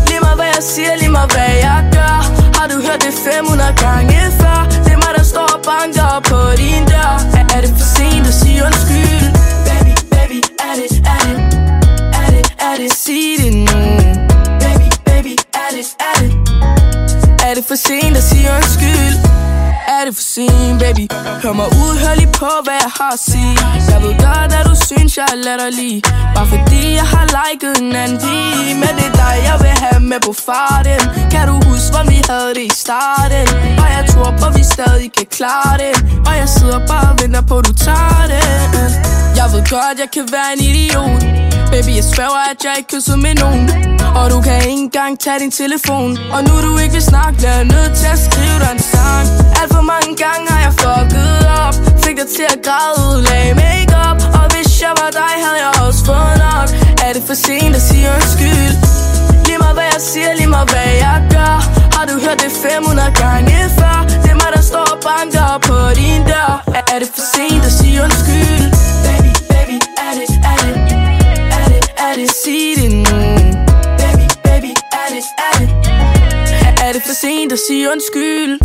Lige 0.07 0.21
mig 0.25 0.35
hvad 0.39 0.49
jeg 0.57 0.63
siger, 0.73 0.93
lige 1.01 1.13
mig 1.17 1.27
hvad 1.33 1.53
jeg 1.67 1.79
gør. 1.97 2.17
Har 2.57 2.67
du 2.71 2.77
hørt 2.87 3.01
det 3.05 3.13
500 3.25 3.73
gange 3.85 4.19
før? 4.41 4.59
Det 4.85 4.91
er 4.97 5.01
mig 5.03 5.13
der 5.19 5.25
står 5.33 5.47
og 5.55 5.61
banker 5.69 6.11
på 6.29 6.39
din 6.61 6.83
dør. 6.93 7.13
Er 7.55 7.59
det 7.63 7.71
for 7.79 7.87
sent 7.95 8.25
at 8.31 8.35
sige 8.41 8.59
undskyld? 8.67 9.16
Er 12.77 12.81
det, 12.81 12.93
sig 12.93 13.35
det 13.41 13.53
nu. 13.53 13.77
Baby, 14.63 14.87
baby, 15.05 15.33
er 15.61 15.69
det, 15.75 15.85
er 16.09 16.15
det 16.21 16.31
Er 17.47 17.53
det 17.57 17.63
for 17.69 17.75
sent 17.75 18.17
at 18.17 18.23
sige 18.29 18.47
undskyld? 18.57 19.15
Er 19.95 20.01
det 20.05 20.13
for 20.17 20.25
sent, 20.33 20.79
baby? 20.83 21.03
Hør 21.43 21.53
mig 21.61 21.69
ud, 21.81 21.93
hør 22.03 22.15
lige 22.21 22.33
på, 22.41 22.51
hvad 22.65 22.77
jeg 22.85 22.91
har 22.99 23.13
at 23.17 23.21
sige. 23.29 23.53
Jeg 23.91 23.99
ved 24.03 24.13
godt, 24.25 24.51
at 24.59 24.63
du 24.69 24.75
synes, 24.89 25.17
jeg 25.17 25.27
er 25.35 25.39
latterlig. 25.47 25.93
Bare 26.35 26.47
fordi 26.53 26.81
jeg 26.99 27.07
har 27.13 27.25
liket 27.37 27.75
en 27.83 27.95
anden 28.03 28.17
pige. 28.23 28.73
Men 28.81 28.91
det 28.97 29.07
er 29.11 29.15
dig, 29.23 29.35
jeg 29.49 29.57
vil 29.63 29.75
have 29.85 29.99
med 30.11 30.19
på 30.27 30.33
farten. 30.45 31.01
Kan 31.33 31.43
du 31.49 31.55
huske, 31.69 31.89
hvordan 31.93 32.09
vi 32.15 32.19
havde 32.29 32.51
det 32.57 32.65
i 32.71 32.75
starten? 32.85 33.45
Og 33.81 33.87
jeg 33.95 34.03
tror 34.11 34.29
på, 34.41 34.47
vi 34.57 34.63
stadig 34.75 35.09
kan 35.17 35.27
klare 35.37 35.73
det. 35.83 35.93
Og 36.27 36.33
jeg 36.41 36.49
sidder 36.57 36.79
bare 36.91 37.07
og 37.11 37.15
venter 37.21 37.43
på, 37.51 37.55
du 37.67 37.73
tager 37.87 38.25
det. 38.33 38.45
Jeg 39.39 39.47
ved 39.53 39.63
godt, 39.75 39.95
jeg 40.03 40.09
kan 40.15 40.25
være 40.35 40.49
en 40.55 40.61
idiot 40.69 41.46
Baby, 41.71 41.91
jeg 41.99 42.07
sværger, 42.13 42.43
at 42.51 42.59
jeg 42.65 42.73
ikke 42.79 42.89
kysser 42.93 43.17
med 43.25 43.35
nogen. 43.43 43.63
Og 44.19 44.25
du 44.33 44.37
kan 44.47 44.57
ikke 44.71 44.83
engang 44.87 45.13
tage 45.25 45.39
din 45.43 45.51
telefon. 45.51 46.09
Og 46.35 46.39
nu 46.47 46.53
du 46.65 46.71
ikke 46.83 46.93
vil 46.99 47.05
snakke, 47.13 47.35
bliver 47.39 47.55
jeg 47.61 47.67
nødt 47.75 47.93
til 47.99 48.07
at 48.15 48.19
skrive 48.27 48.57
dig 48.63 48.71
en 48.77 48.83
sang. 48.93 49.25
Alt 49.59 49.71
for 49.75 49.83
mange 49.93 50.11
gange 50.23 50.43
har 50.53 50.61
jeg 50.67 50.73
fucket 50.83 51.33
op. 51.63 51.75
Fik 52.03 52.15
dig 52.21 52.29
til 52.37 52.47
at 52.55 52.59
græde, 52.67 52.95
udlagde 53.09 53.53
make-up. 53.61 54.17
Og 54.39 54.45
hvis 54.53 54.69
jeg 54.85 54.93
var 55.01 55.11
dig, 55.21 55.33
havde 55.45 55.59
jeg 55.65 55.71
også 55.85 56.01
fået 56.09 56.35
nok. 56.47 56.67
Er 57.05 57.11
det 57.15 57.23
for 57.29 57.37
sent 57.45 57.73
at 57.79 57.83
sige 57.89 58.05
undskyld? 58.15 58.73
Lige 59.47 59.59
mig 59.63 59.73
hvad 59.77 59.87
jeg 59.95 60.01
siger, 60.11 60.31
lige 60.39 60.51
mig 60.55 60.65
hvad 60.71 60.89
jeg 61.05 61.17
gør. 61.35 61.55
Har 61.95 62.05
du 62.09 62.13
hørt 62.25 62.39
det 62.43 62.51
500 62.51 63.13
gange 63.23 63.57
før? 63.79 63.97
Det 64.23 64.29
er 64.33 64.39
mig, 64.43 64.51
der 64.57 64.63
står 64.71 64.85
og 64.93 64.99
banker 65.09 65.49
på 65.69 65.77
din 65.99 66.21
dør. 66.31 66.51
Er, 66.93 66.97
det 67.01 67.09
for 67.15 67.23
sent 67.33 67.63
at 67.69 67.73
sige 67.79 67.97
undskyld? 68.05 68.65
Baby, 69.05 69.31
baby, 69.53 69.77
er 70.05 70.11
det 70.17 70.26
Det, 72.17 72.23
det, 72.23 72.31
sig 72.31 72.75
det 72.77 72.97
nu 72.97 73.03
Baby, 74.01 74.27
baby, 74.43 74.71
er 74.91 75.07
det, 75.13 75.23
er 75.37 75.59
det 75.59 75.69
er 76.87 76.93
det 76.93 77.01
for 77.01 77.13
sent 77.13 77.51
at 77.51 77.59
sige 77.67 77.89
undskyld? 77.91 78.59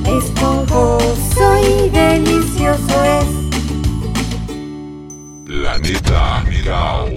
Esponjoso 0.06 1.84
y 1.84 1.90
delicioso 1.90 3.04
es. 3.04 3.47
Planeta 5.48 6.44
Caos. 6.62 7.10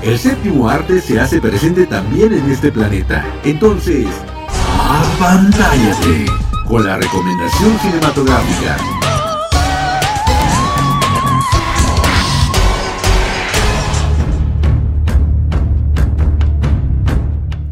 El 0.00 0.16
séptimo 0.16 0.68
arte 0.68 1.00
se 1.00 1.18
hace 1.18 1.40
presente 1.40 1.86
también 1.86 2.32
en 2.32 2.48
este 2.48 2.70
planeta. 2.70 3.26
Entonces, 3.42 4.06
apantállate 4.78 6.26
con 6.68 6.84
la 6.84 6.98
recomendación 6.98 7.76
cinematográfica. 7.80 8.76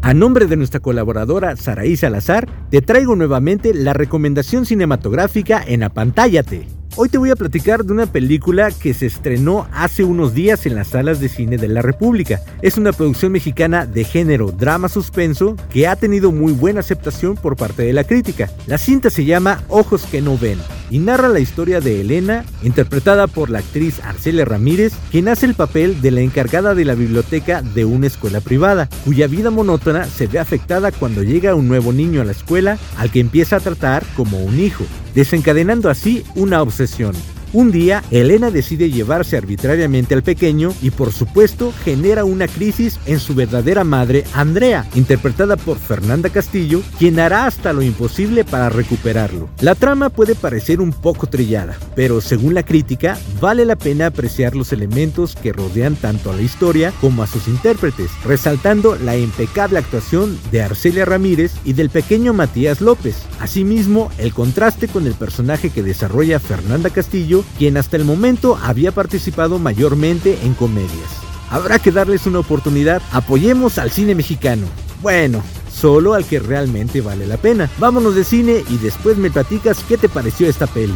A 0.01 0.13
nombre 0.13 0.47
de 0.47 0.57
nuestra 0.57 0.81
colaboradora 0.81 1.55
Saraí 1.55 1.95
Salazar, 1.95 2.49
te 2.69 2.81
traigo 2.81 3.15
nuevamente 3.15 3.73
la 3.73 3.93
recomendación 3.93 4.65
cinematográfica 4.65 5.63
en 5.65 5.83
Apantállate. 5.83 6.67
Hoy 6.97 7.09
te 7.09 7.17
voy 7.17 7.29
a 7.29 7.35
platicar 7.35 7.83
de 7.83 7.91
una 7.91 8.05
película 8.05 8.71
que 8.71 8.93
se 8.93 9.05
estrenó 9.07 9.67
hace 9.73 10.05
unos 10.05 10.33
días 10.33 10.65
en 10.65 10.75
las 10.75 10.87
salas 10.87 11.19
de 11.19 11.27
cine 11.27 11.57
de 11.57 11.67
la 11.67 11.81
República. 11.81 12.39
Es 12.61 12.77
una 12.77 12.93
producción 12.93 13.33
mexicana 13.33 13.85
de 13.85 14.05
género 14.05 14.53
drama 14.53 14.87
suspenso 14.87 15.57
que 15.69 15.89
ha 15.89 15.97
tenido 15.97 16.31
muy 16.31 16.53
buena 16.53 16.79
aceptación 16.79 17.35
por 17.35 17.57
parte 17.57 17.83
de 17.83 17.91
la 17.91 18.05
crítica. 18.05 18.49
La 18.65 18.77
cinta 18.77 19.09
se 19.09 19.25
llama 19.25 19.61
Ojos 19.67 20.05
que 20.05 20.21
no 20.21 20.37
ven 20.37 20.57
y 20.89 20.99
narra 20.99 21.27
la 21.27 21.41
historia 21.41 21.81
de 21.81 21.99
Elena, 21.99 22.45
interpretada 22.63 23.27
por 23.27 23.49
la 23.49 23.59
actriz 23.59 23.99
Arcelia 24.01 24.45
Ramírez, 24.45 24.93
quien 25.11 25.27
hace 25.27 25.47
el 25.47 25.55
papel 25.55 26.01
de 26.01 26.11
la 26.11 26.21
encargada 26.21 26.75
de 26.75 26.85
la 26.85 26.95
biblioteca 26.95 27.61
de 27.61 27.83
una 27.83 28.07
escuela 28.07 28.39
privada, 28.39 28.87
cuya 29.03 29.27
vida 29.27 29.51
monótona 29.51 30.05
se 30.05 30.27
ve 30.27 30.39
afectada 30.39 30.93
cuando 30.93 31.23
llega 31.23 31.55
un 31.55 31.67
nuevo 31.67 31.91
niño 31.91 32.21
a 32.21 32.25
la 32.25 32.31
escuela 32.31 32.77
al 32.97 33.11
que 33.11 33.19
empieza 33.19 33.57
a 33.57 33.59
tratar 33.59 34.05
como 34.15 34.39
un 34.39 34.57
hijo, 34.59 34.85
desencadenando 35.15 35.89
así 35.89 36.23
una 36.35 36.61
obsesión. 36.61 37.15
Un 37.55 37.71
día, 37.71 38.03
Elena 38.11 38.51
decide 38.51 38.91
llevarse 38.91 39.37
arbitrariamente 39.37 40.13
al 40.13 40.23
pequeño 40.23 40.73
y 40.81 40.91
por 40.91 41.13
supuesto 41.13 41.73
genera 41.85 42.25
una 42.25 42.49
crisis 42.49 42.99
en 43.05 43.17
su 43.17 43.33
verdadera 43.33 43.85
madre, 43.85 44.25
Andrea, 44.33 44.85
interpretada 44.93 45.55
por 45.55 45.77
Fernanda 45.77 46.29
Castillo, 46.29 46.81
quien 46.99 47.17
hará 47.17 47.45
hasta 47.45 47.71
lo 47.71 47.81
imposible 47.81 48.43
para 48.43 48.67
recuperarlo. 48.67 49.47
La 49.61 49.73
trama 49.73 50.09
puede 50.09 50.35
parecer 50.35 50.81
un 50.81 50.91
poco 50.91 51.27
trillada, 51.27 51.77
pero 51.95 52.19
según 52.19 52.55
la 52.55 52.63
crítica, 52.63 53.17
vale 53.39 53.63
la 53.63 53.77
pena 53.77 54.07
apreciar 54.07 54.53
los 54.53 54.73
elementos 54.73 55.37
que 55.37 55.53
rodean 55.53 55.95
tanto 55.95 56.31
a 56.31 56.35
la 56.35 56.41
historia 56.41 56.91
como 56.99 57.23
a 57.23 57.27
sus 57.27 57.47
intérpretes, 57.47 58.11
resaltando 58.25 58.97
la 58.97 59.15
impecable 59.15 59.79
actuación 59.79 60.37
de 60.51 60.61
Arcelia 60.61 61.05
Ramírez 61.05 61.53
y 61.63 61.71
del 61.71 61.89
pequeño 61.89 62.33
Matías 62.33 62.81
López. 62.81 63.15
Asimismo, 63.39 64.11
el 64.17 64.33
contraste 64.33 64.89
con 64.89 65.07
el 65.07 65.13
personaje 65.13 65.69
que 65.69 65.83
desarrolla 65.83 66.41
Fernanda 66.41 66.89
Castillo 66.89 67.44
quien 67.57 67.77
hasta 67.77 67.97
el 67.97 68.05
momento 68.05 68.57
había 68.61 68.91
participado 68.91 69.59
mayormente 69.59 70.39
en 70.43 70.53
comedias. 70.53 71.09
Habrá 71.49 71.79
que 71.79 71.91
darles 71.91 72.25
una 72.25 72.39
oportunidad, 72.39 73.01
apoyemos 73.11 73.77
al 73.77 73.91
cine 73.91 74.15
mexicano. 74.15 74.67
Bueno, 75.01 75.43
solo 75.71 76.13
al 76.13 76.25
que 76.25 76.39
realmente 76.39 77.01
vale 77.01 77.27
la 77.27 77.37
pena. 77.37 77.69
Vámonos 77.77 78.15
de 78.15 78.23
cine 78.23 78.63
y 78.69 78.77
después 78.77 79.17
me 79.17 79.31
platicas 79.31 79.83
qué 79.87 79.97
te 79.97 80.09
pareció 80.09 80.47
esta 80.47 80.67
peli. 80.67 80.93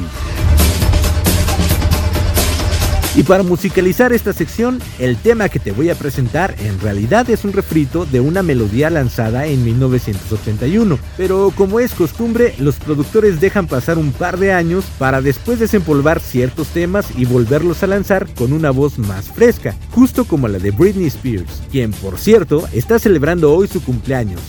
Y 3.20 3.24
para 3.24 3.44
musicalizar 3.44 4.14
esta 4.14 4.32
sección, 4.32 4.80
el 4.98 5.18
tema 5.18 5.50
que 5.50 5.60
te 5.60 5.74
voy 5.74 5.90
a 5.90 5.96
presentar 5.96 6.56
en 6.60 6.80
realidad 6.80 7.30
es 7.30 7.44
un 7.44 7.52
refrito 7.52 8.06
de 8.06 8.22
una 8.22 8.44
melodía 8.44 8.90
lanzada 8.90 9.46
en 9.46 9.62
1981, 9.66 10.98
pero 11.18 11.52
como 11.54 11.82
es 11.82 11.94
costumbre, 11.94 12.56
los 12.60 12.78
productores 12.78 13.42
dejan 13.42 13.68
pasar 13.68 13.98
un 13.98 14.14
par 14.14 14.40
de 14.40 14.54
años 14.54 14.86
para 14.98 15.20
después 15.20 15.60
desempolvar 15.60 16.22
ciertos 16.22 16.70
temas 16.70 17.08
y 17.18 17.26
volverlos 17.26 17.84
a 17.84 17.88
lanzar 17.88 18.26
con 18.36 18.54
una 18.54 18.72
voz 18.72 18.98
más 18.98 19.26
fresca, 19.28 19.76
justo 19.92 20.24
como 20.24 20.48
la 20.48 20.58
de 20.58 20.72
Britney 20.72 21.08
Spears, 21.08 21.62
quien 21.70 21.92
por 21.92 22.18
cierto 22.18 22.70
está 22.72 23.00
celebrando 23.00 23.54
hoy 23.54 23.68
su 23.68 23.84
cumpleaños. 23.84 24.40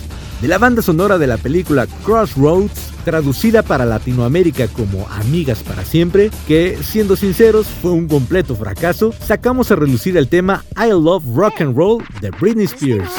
De 0.41 0.49
la 0.49 0.57
banda 0.57 0.81
sonora 0.81 1.19
de 1.19 1.27
la 1.27 1.37
película 1.37 1.87
Crossroads, 2.05 2.93
traducida 3.05 3.63
para 3.63 3.85
Latinoamérica 3.85 4.69
como 4.69 5.07
Amigas 5.09 5.63
para 5.63 5.85
Siempre, 5.85 6.31
que 6.49 6.79
siendo 6.83 7.15
sinceros 7.15 7.67
fue 7.67 7.91
un 7.91 8.09
completo 8.09 8.57
fracaso, 8.57 9.13
sacamos 9.13 9.71
a 9.71 9.77
relucir 9.77 10.17
el 10.17 10.29
tema 10.29 10.65
I 10.77 10.89
Love 10.91 11.25
Rock 11.35 11.61
and 11.61 11.77
Roll 11.77 12.03
de 12.23 12.31
Britney 12.31 12.65
Spears. 12.65 13.11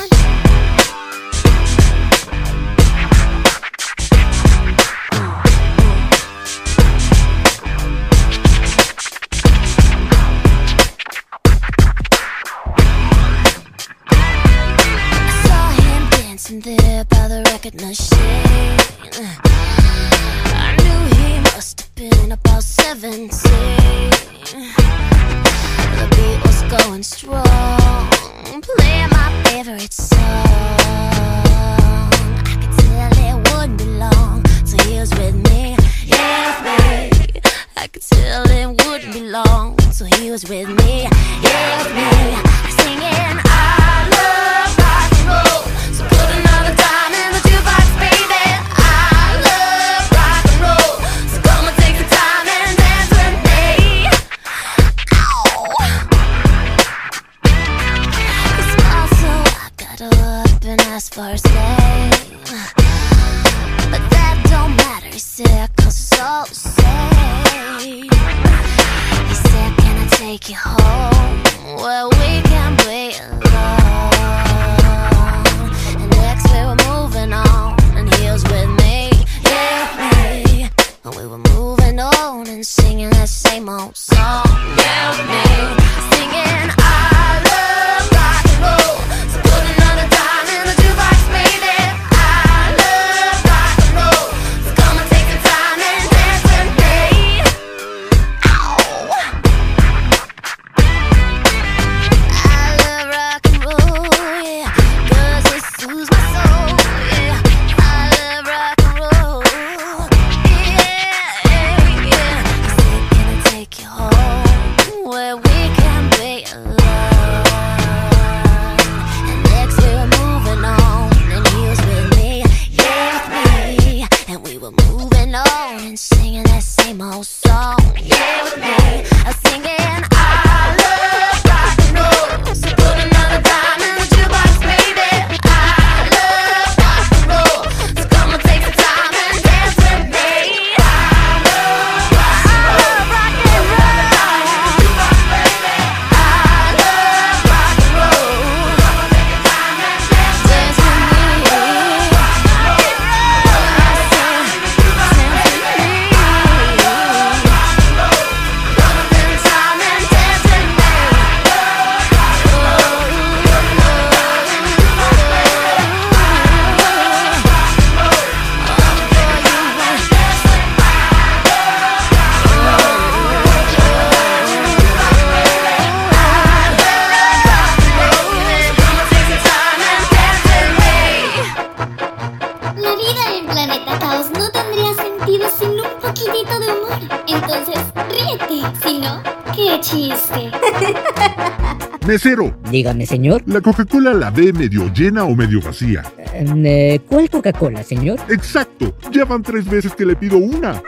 Mesero, 192.12 192.54
Dígame, 192.70 193.06
señor. 193.06 193.42
¿la 193.46 193.62
Coca-Cola 193.62 194.14
la 194.14 194.32
ve 194.32 194.52
medio 194.52 194.92
llena 194.94 195.24
o 195.24 195.34
medio 195.34 195.62
vacía? 195.62 196.04
Eh, 196.34 197.00
¿Cuál 197.08 197.30
Coca-Cola, 197.30 197.84
señor? 197.84 198.20
Exacto, 198.28 198.94
ya 199.14 199.24
van 199.24 199.42
tres 199.42 199.64
veces 199.64 199.96
que 199.96 200.06
le 200.06 200.18
pido 200.18 200.38
una. 200.38 200.74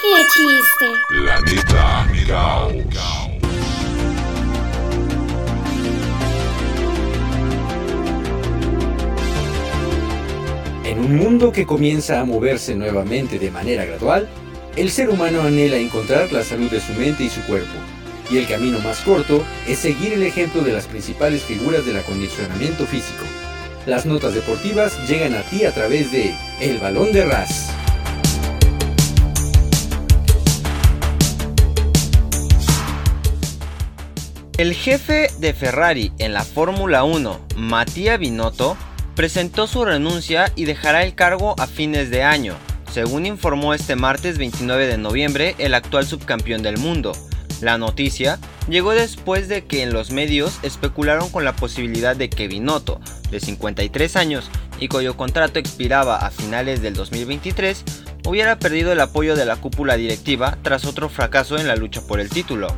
Qué 0.00 0.22
chiste. 0.32 0.86
Planeta 1.10 2.08
Caos. 2.26 2.72
En 10.86 10.98
un 10.98 11.16
mundo 11.16 11.52
que 11.52 11.66
comienza 11.66 12.20
a 12.20 12.24
moverse 12.24 12.74
nuevamente 12.74 13.38
de 13.38 13.50
manera 13.50 13.84
gradual, 13.84 14.30
el 14.76 14.90
ser 14.90 15.10
humano 15.10 15.42
anhela 15.42 15.76
encontrar 15.76 16.32
la 16.32 16.42
salud 16.42 16.70
de 16.70 16.80
su 16.80 16.94
mente 16.94 17.24
y 17.24 17.28
su 17.28 17.42
cuerpo. 17.42 17.76
Y 18.30 18.38
el 18.38 18.46
camino 18.46 18.78
más 18.78 19.00
corto 19.00 19.44
es 19.66 19.80
seguir 19.80 20.12
el 20.12 20.22
ejemplo 20.22 20.62
de 20.62 20.72
las 20.72 20.86
principales 20.86 21.42
figuras 21.42 21.84
del 21.84 21.98
acondicionamiento 21.98 22.86
físico. 22.86 23.24
Las 23.86 24.06
notas 24.06 24.34
deportivas 24.34 25.08
llegan 25.08 25.34
a 25.34 25.42
ti 25.42 25.64
a 25.64 25.72
través 25.72 26.12
de 26.12 26.34
El 26.60 26.78
Balón 26.78 27.12
de 27.12 27.24
Ras. 27.24 27.70
El 34.58 34.74
jefe 34.74 35.30
de 35.38 35.54
Ferrari 35.54 36.12
en 36.18 36.34
la 36.34 36.44
Fórmula 36.44 37.02
1, 37.02 37.40
Mattia 37.56 38.18
Binotto, 38.18 38.76
presentó 39.16 39.66
su 39.66 39.84
renuncia 39.86 40.52
y 40.54 40.66
dejará 40.66 41.02
el 41.02 41.14
cargo 41.14 41.54
a 41.58 41.66
fines 41.66 42.10
de 42.10 42.22
año, 42.22 42.54
según 42.92 43.24
informó 43.24 43.72
este 43.72 43.96
martes 43.96 44.36
29 44.36 44.86
de 44.86 44.98
noviembre 44.98 45.54
el 45.58 45.72
actual 45.72 46.06
subcampeón 46.06 46.62
del 46.62 46.76
mundo. 46.76 47.12
La 47.60 47.76
noticia 47.76 48.38
llegó 48.68 48.92
después 48.92 49.48
de 49.48 49.64
que 49.64 49.82
en 49.82 49.92
los 49.92 50.10
medios 50.10 50.58
especularon 50.62 51.30
con 51.30 51.44
la 51.44 51.54
posibilidad 51.54 52.16
de 52.16 52.30
que 52.30 52.48
Binotto, 52.48 53.00
de 53.30 53.40
53 53.40 54.16
años 54.16 54.50
y 54.78 54.88
cuyo 54.88 55.16
contrato 55.16 55.58
expiraba 55.58 56.16
a 56.16 56.30
finales 56.30 56.80
del 56.80 56.94
2023, 56.94 57.84
hubiera 58.26 58.58
perdido 58.58 58.92
el 58.92 59.00
apoyo 59.00 59.36
de 59.36 59.44
la 59.44 59.56
cúpula 59.56 59.96
directiva 59.96 60.56
tras 60.62 60.84
otro 60.86 61.08
fracaso 61.08 61.58
en 61.58 61.68
la 61.68 61.76
lucha 61.76 62.00
por 62.00 62.20
el 62.20 62.30
título. 62.30 62.68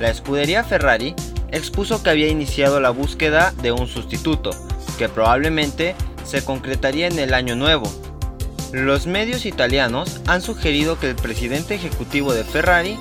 La 0.00 0.10
escudería 0.10 0.64
Ferrari 0.64 1.14
expuso 1.52 2.02
que 2.02 2.10
había 2.10 2.28
iniciado 2.28 2.80
la 2.80 2.90
búsqueda 2.90 3.52
de 3.62 3.72
un 3.72 3.86
sustituto, 3.86 4.50
que 4.98 5.08
probablemente 5.08 5.94
se 6.24 6.44
concretaría 6.44 7.06
en 7.06 7.18
el 7.18 7.34
año 7.34 7.56
nuevo. 7.56 7.92
Los 8.72 9.06
medios 9.06 9.46
italianos 9.46 10.20
han 10.26 10.42
sugerido 10.42 10.98
que 10.98 11.10
el 11.10 11.16
presidente 11.16 11.74
ejecutivo 11.74 12.32
de 12.32 12.42
Ferrari, 12.42 12.98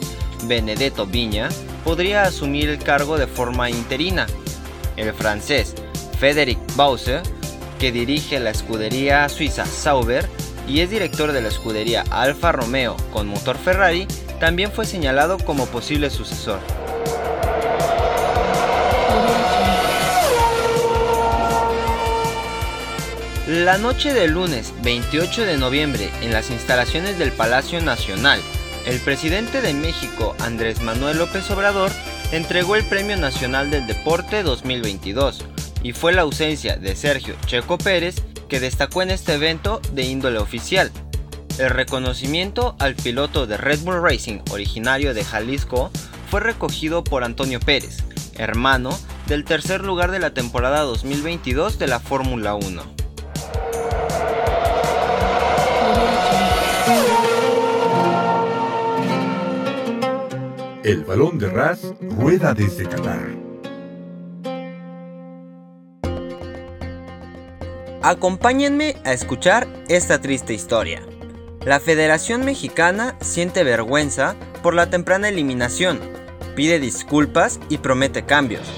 Benedetto 0.47 1.05
Viña, 1.05 1.49
podría 1.83 2.23
asumir 2.23 2.69
el 2.69 2.79
cargo 2.79 3.17
de 3.17 3.27
forma 3.27 3.69
interina. 3.69 4.27
El 4.97 5.13
francés 5.13 5.75
Frédéric 6.19 6.59
Bauser, 6.75 7.21
que 7.79 7.91
dirige 7.91 8.39
la 8.39 8.51
escudería 8.51 9.27
suiza 9.29 9.65
Sauber 9.65 10.29
y 10.67 10.79
es 10.79 10.89
director 10.89 11.31
de 11.31 11.41
la 11.41 11.49
escudería 11.49 12.03
Alfa 12.11 12.51
Romeo 12.51 12.95
con 13.11 13.27
motor 13.27 13.57
Ferrari, 13.57 14.07
también 14.39 14.71
fue 14.71 14.85
señalado 14.85 15.37
como 15.37 15.65
posible 15.65 16.09
sucesor. 16.09 16.59
La 23.47 23.77
noche 23.77 24.13
del 24.13 24.31
lunes 24.31 24.73
28 24.83 25.45
de 25.45 25.57
noviembre 25.57 26.09
en 26.21 26.31
las 26.31 26.49
instalaciones 26.49 27.19
del 27.19 27.33
Palacio 27.33 27.81
Nacional, 27.81 28.39
el 28.85 28.99
presidente 28.99 29.61
de 29.61 29.73
México, 29.73 30.35
Andrés 30.39 30.81
Manuel 30.81 31.17
López 31.17 31.49
Obrador, 31.51 31.91
entregó 32.31 32.75
el 32.75 32.83
Premio 32.83 33.15
Nacional 33.17 33.71
del 33.71 33.87
Deporte 33.87 34.43
2022 34.43 35.45
y 35.83 35.93
fue 35.93 36.13
la 36.13 36.23
ausencia 36.23 36.77
de 36.77 36.95
Sergio 36.95 37.35
Checo 37.45 37.77
Pérez 37.77 38.23
que 38.49 38.59
destacó 38.59 39.01
en 39.01 39.11
este 39.11 39.33
evento 39.33 39.81
de 39.93 40.03
índole 40.03 40.39
oficial. 40.39 40.91
El 41.57 41.69
reconocimiento 41.69 42.75
al 42.79 42.95
piloto 42.95 43.47
de 43.47 43.57
Red 43.57 43.79
Bull 43.79 44.01
Racing 44.01 44.39
originario 44.51 45.13
de 45.13 45.23
Jalisco 45.23 45.91
fue 46.29 46.39
recogido 46.39 47.03
por 47.03 47.23
Antonio 47.23 47.59
Pérez, 47.59 48.03
hermano 48.35 48.97
del 49.27 49.45
tercer 49.45 49.81
lugar 49.81 50.11
de 50.11 50.19
la 50.19 50.33
temporada 50.33 50.81
2022 50.81 51.79
de 51.79 51.87
la 51.87 51.99
Fórmula 51.99 52.55
1. 52.55 53.02
El 60.83 61.05
balón 61.05 61.39
de 61.39 61.49
Ras 61.49 61.93
rueda 62.01 62.53
desde 62.53 62.83
Qatar. 62.83 63.21
Acompáñenme 68.01 68.97
a 69.05 69.13
escuchar 69.13 69.65
esta 69.87 70.19
triste 70.19 70.53
historia. 70.53 71.01
La 71.63 71.79
Federación 71.79 72.43
Mexicana 72.43 73.15
siente 73.21 73.63
vergüenza 73.63 74.35
por 74.61 74.73
la 74.73 74.89
temprana 74.89 75.29
eliminación, 75.29 76.01
pide 76.53 76.81
disculpas 76.81 77.61
y 77.69 77.77
promete 77.77 78.25
cambios. 78.25 78.69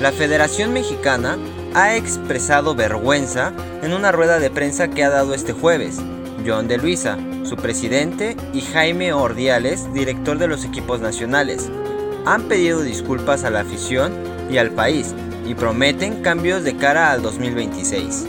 La 0.00 0.12
Federación 0.12 0.72
Mexicana 0.72 1.36
ha 1.74 1.94
expresado 1.94 2.74
vergüenza 2.74 3.52
en 3.82 3.92
una 3.92 4.12
rueda 4.12 4.38
de 4.38 4.48
prensa 4.48 4.88
que 4.88 5.04
ha 5.04 5.10
dado 5.10 5.34
este 5.34 5.52
jueves. 5.52 5.98
John 6.46 6.68
de 6.68 6.78
Luisa, 6.78 7.18
su 7.44 7.56
presidente, 7.56 8.36
y 8.52 8.60
Jaime 8.60 9.12
Ordiales, 9.12 9.92
director 9.92 10.38
de 10.38 10.48
los 10.48 10.64
equipos 10.64 11.00
nacionales. 11.00 11.70
Han 12.24 12.42
pedido 12.44 12.82
disculpas 12.82 13.44
a 13.44 13.50
la 13.50 13.60
afición 13.60 14.12
y 14.50 14.58
al 14.58 14.70
país 14.70 15.14
y 15.46 15.54
prometen 15.54 16.22
cambios 16.22 16.64
de 16.64 16.76
cara 16.76 17.10
al 17.10 17.22
2026. 17.22 18.26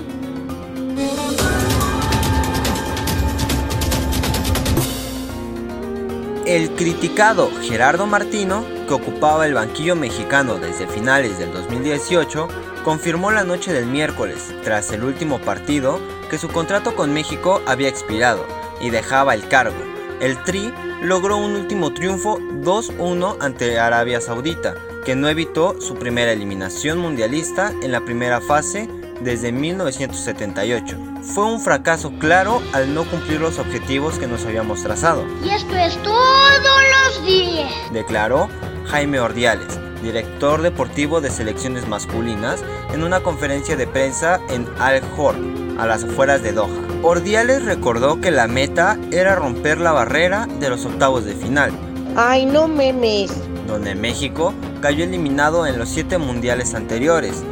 El 6.45 6.71
criticado 6.71 7.49
Gerardo 7.61 8.07
Martino, 8.07 8.65
que 8.87 8.93
ocupaba 8.93 9.45
el 9.45 9.53
banquillo 9.53 9.95
mexicano 9.95 10.55
desde 10.55 10.87
finales 10.87 11.37
del 11.37 11.53
2018, 11.53 12.47
confirmó 12.83 13.31
la 13.31 13.43
noche 13.43 13.71
del 13.71 13.85
miércoles, 13.85 14.53
tras 14.63 14.91
el 14.91 15.03
último 15.03 15.39
partido, 15.39 15.99
que 16.29 16.37
su 16.37 16.49
contrato 16.49 16.95
con 16.95 17.13
México 17.13 17.61
había 17.67 17.87
expirado 17.87 18.45
y 18.81 18.89
dejaba 18.89 19.33
el 19.33 19.47
cargo. 19.47 19.77
El 20.19 20.41
Tri 20.43 20.73
logró 21.01 21.37
un 21.37 21.55
último 21.55 21.93
triunfo 21.93 22.37
2-1 22.39 23.37
ante 23.39 23.79
Arabia 23.79 24.21
Saudita, 24.21 24.75
que 25.03 25.15
no 25.15 25.27
evitó 25.29 25.81
su 25.81 25.95
primera 25.95 26.31
eliminación 26.31 26.99
mundialista 26.99 27.73
en 27.81 27.91
la 27.91 28.05
primera 28.05 28.39
fase 28.39 28.87
desde 29.21 29.51
1978. 29.51 30.97
Fue 31.23 31.45
un 31.45 31.59
fracaso 31.59 32.11
claro 32.19 32.61
al 32.73 32.93
no 32.93 33.03
cumplir 33.05 33.41
los 33.41 33.59
objetivos 33.59 34.19
que 34.19 34.27
nos 34.27 34.45
habíamos 34.45 34.83
trazado. 34.83 35.25
Y 35.43 35.49
esto 35.49 35.75
es 35.75 35.95
todos 36.03 36.81
los 37.05 37.25
días. 37.25 37.71
Declaró 37.91 38.47
Jaime 38.85 39.19
Ordiales, 39.19 39.79
director 40.03 40.61
deportivo 40.61 41.21
de 41.21 41.31
selecciones 41.31 41.87
masculinas, 41.87 42.63
en 42.93 43.03
una 43.03 43.21
conferencia 43.21 43.75
de 43.75 43.87
prensa 43.87 44.39
en 44.49 44.67
Al 44.79 45.01
Hor, 45.17 45.35
a 45.79 45.85
las 45.85 46.03
afueras 46.03 46.43
de 46.43 46.53
Doha. 46.53 46.90
Ordiales 47.03 47.65
recordó 47.65 48.21
que 48.21 48.29
la 48.29 48.47
meta 48.47 48.95
era 49.11 49.35
romper 49.35 49.79
la 49.79 49.91
barrera 49.91 50.47
de 50.59 50.69
los 50.69 50.85
octavos 50.85 51.25
de 51.25 51.33
final. 51.33 51.71
¡Ay, 52.15 52.45
no 52.45 52.67
memes! 52.67 53.31
Donde 53.65 53.95
México 53.95 54.53
cayó 54.81 55.03
eliminado 55.03 55.65
en 55.65 55.79
los 55.79 55.89
siete 55.89 56.19
mundiales 56.19 56.75
anteriores. 56.75 57.43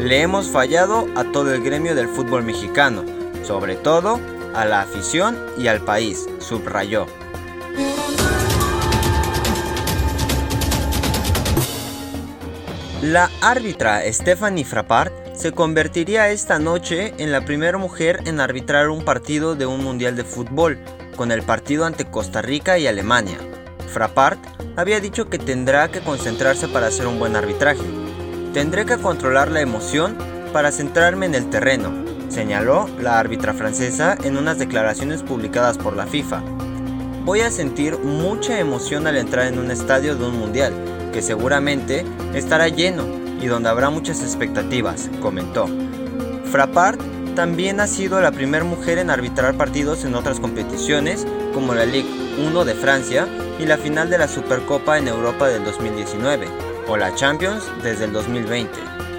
Le 0.00 0.22
hemos 0.22 0.50
fallado 0.50 1.06
a 1.14 1.22
todo 1.22 1.54
el 1.54 1.62
gremio 1.62 1.94
del 1.94 2.08
fútbol 2.08 2.42
mexicano, 2.42 3.04
sobre 3.44 3.76
todo 3.76 4.18
a 4.54 4.64
la 4.64 4.80
afición 4.80 5.38
y 5.56 5.68
al 5.68 5.82
país, 5.82 6.26
subrayó. 6.40 7.06
La 13.02 13.30
árbitra 13.40 14.00
Stephanie 14.12 14.64
Frappart 14.64 15.25
se 15.36 15.52
convertiría 15.52 16.30
esta 16.30 16.58
noche 16.58 17.12
en 17.18 17.30
la 17.30 17.44
primera 17.44 17.76
mujer 17.76 18.20
en 18.24 18.40
arbitrar 18.40 18.88
un 18.88 19.04
partido 19.04 19.54
de 19.54 19.66
un 19.66 19.84
mundial 19.84 20.16
de 20.16 20.24
fútbol, 20.24 20.78
con 21.14 21.30
el 21.30 21.42
partido 21.42 21.84
ante 21.84 22.06
Costa 22.06 22.40
Rica 22.40 22.78
y 22.78 22.86
Alemania. 22.86 23.36
Frappart 23.86 24.40
había 24.76 24.98
dicho 24.98 25.28
que 25.28 25.38
tendrá 25.38 25.90
que 25.90 26.00
concentrarse 26.00 26.68
para 26.68 26.86
hacer 26.86 27.06
un 27.06 27.18
buen 27.18 27.36
arbitraje. 27.36 27.82
Tendré 28.54 28.86
que 28.86 28.96
controlar 28.96 29.50
la 29.50 29.60
emoción 29.60 30.16
para 30.54 30.72
centrarme 30.72 31.26
en 31.26 31.34
el 31.34 31.50
terreno, 31.50 31.92
señaló 32.30 32.88
la 32.98 33.18
árbitra 33.18 33.52
francesa 33.52 34.16
en 34.24 34.38
unas 34.38 34.58
declaraciones 34.58 35.22
publicadas 35.22 35.76
por 35.76 35.94
la 35.96 36.06
FIFA. 36.06 36.42
Voy 37.26 37.40
a 37.40 37.50
sentir 37.50 37.98
mucha 37.98 38.58
emoción 38.58 39.06
al 39.06 39.18
entrar 39.18 39.46
en 39.48 39.58
un 39.58 39.70
estadio 39.70 40.16
de 40.16 40.24
un 40.24 40.38
mundial, 40.38 40.72
que 41.12 41.20
seguramente 41.20 42.06
estará 42.32 42.68
lleno 42.68 43.25
y 43.40 43.46
donde 43.46 43.68
habrá 43.68 43.90
muchas 43.90 44.22
expectativas, 44.22 45.10
comentó. 45.20 45.68
Frappart 46.50 47.00
también 47.34 47.80
ha 47.80 47.86
sido 47.86 48.20
la 48.20 48.32
primera 48.32 48.64
mujer 48.64 48.98
en 48.98 49.10
arbitrar 49.10 49.56
partidos 49.56 50.04
en 50.04 50.14
otras 50.14 50.40
competiciones, 50.40 51.26
como 51.52 51.74
la 51.74 51.84
Ligue 51.84 52.08
1 52.38 52.64
de 52.64 52.74
Francia 52.74 53.28
y 53.58 53.66
la 53.66 53.76
final 53.76 54.08
de 54.08 54.18
la 54.18 54.26
Supercopa 54.26 54.98
en 54.98 55.08
Europa 55.08 55.48
del 55.48 55.64
2019, 55.64 56.46
o 56.88 56.96
la 56.96 57.14
Champions 57.14 57.64
desde 57.82 58.06
el 58.06 58.12
2020. 58.12 58.70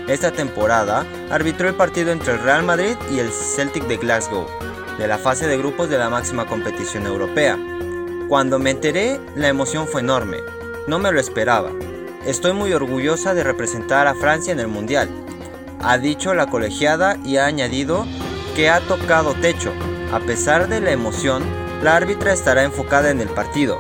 Esta 0.08 0.32
temporada 0.32 1.06
arbitró 1.30 1.68
el 1.68 1.76
partido 1.76 2.12
entre 2.12 2.34
el 2.34 2.40
Real 2.40 2.64
Madrid 2.64 2.96
y 3.12 3.20
el 3.20 3.30
Celtic 3.30 3.86
de 3.88 3.98
Glasgow, 3.98 4.48
de 4.98 5.08
la 5.08 5.18
fase 5.18 5.48
de 5.48 5.58
grupos 5.58 5.90
de 5.90 5.98
la 5.98 6.10
máxima 6.10 6.46
competición 6.46 7.06
europea. 7.06 7.58
Cuando 8.28 8.58
me 8.58 8.72
enteré, 8.72 9.20
la 9.36 9.48
emoción 9.48 9.88
fue 9.88 10.02
enorme. 10.02 10.38
No 10.88 10.98
me 10.98 11.12
lo 11.12 11.20
esperaba. 11.20 11.72
Estoy 12.28 12.52
muy 12.52 12.74
orgullosa 12.74 13.34
de 13.34 13.42
representar 13.42 14.06
a 14.06 14.14
Francia 14.14 14.52
en 14.52 14.60
el 14.60 14.68
Mundial, 14.68 15.10
ha 15.80 15.98
dicho 15.98 16.34
la 16.34 16.48
colegiada 16.48 17.16
y 17.24 17.38
ha 17.38 17.46
añadido 17.46 18.06
que 18.54 18.70
ha 18.70 18.82
tocado 18.82 19.34
techo. 19.36 19.72
A 20.12 20.20
pesar 20.20 20.68
de 20.68 20.82
la 20.82 20.92
emoción, 20.92 21.42
la 21.82 21.96
árbitra 21.96 22.34
estará 22.34 22.64
enfocada 22.64 23.12
en 23.12 23.22
el 23.22 23.30
partido. 23.30 23.80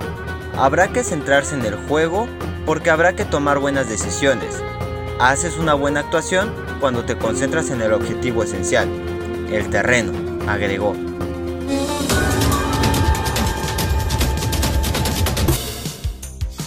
Habrá 0.55 0.87
que 0.87 1.03
centrarse 1.03 1.55
en 1.55 1.65
el 1.65 1.75
juego 1.75 2.29
porque 2.65 2.89
habrá 2.89 3.17
que 3.17 3.25
tomar 3.25 3.59
buenas 3.59 3.89
decisiones. 3.89 4.63
Haces 5.19 5.57
una 5.57 5.73
buena 5.73 5.99
actuación 5.99 6.53
cuando 6.79 7.03
te 7.03 7.17
concentras 7.17 7.69
en 7.69 7.81
el 7.81 7.91
objetivo 7.91 8.43
esencial, 8.43 8.87
el 9.51 9.69
terreno, 9.69 10.13
agregó. 10.47 11.06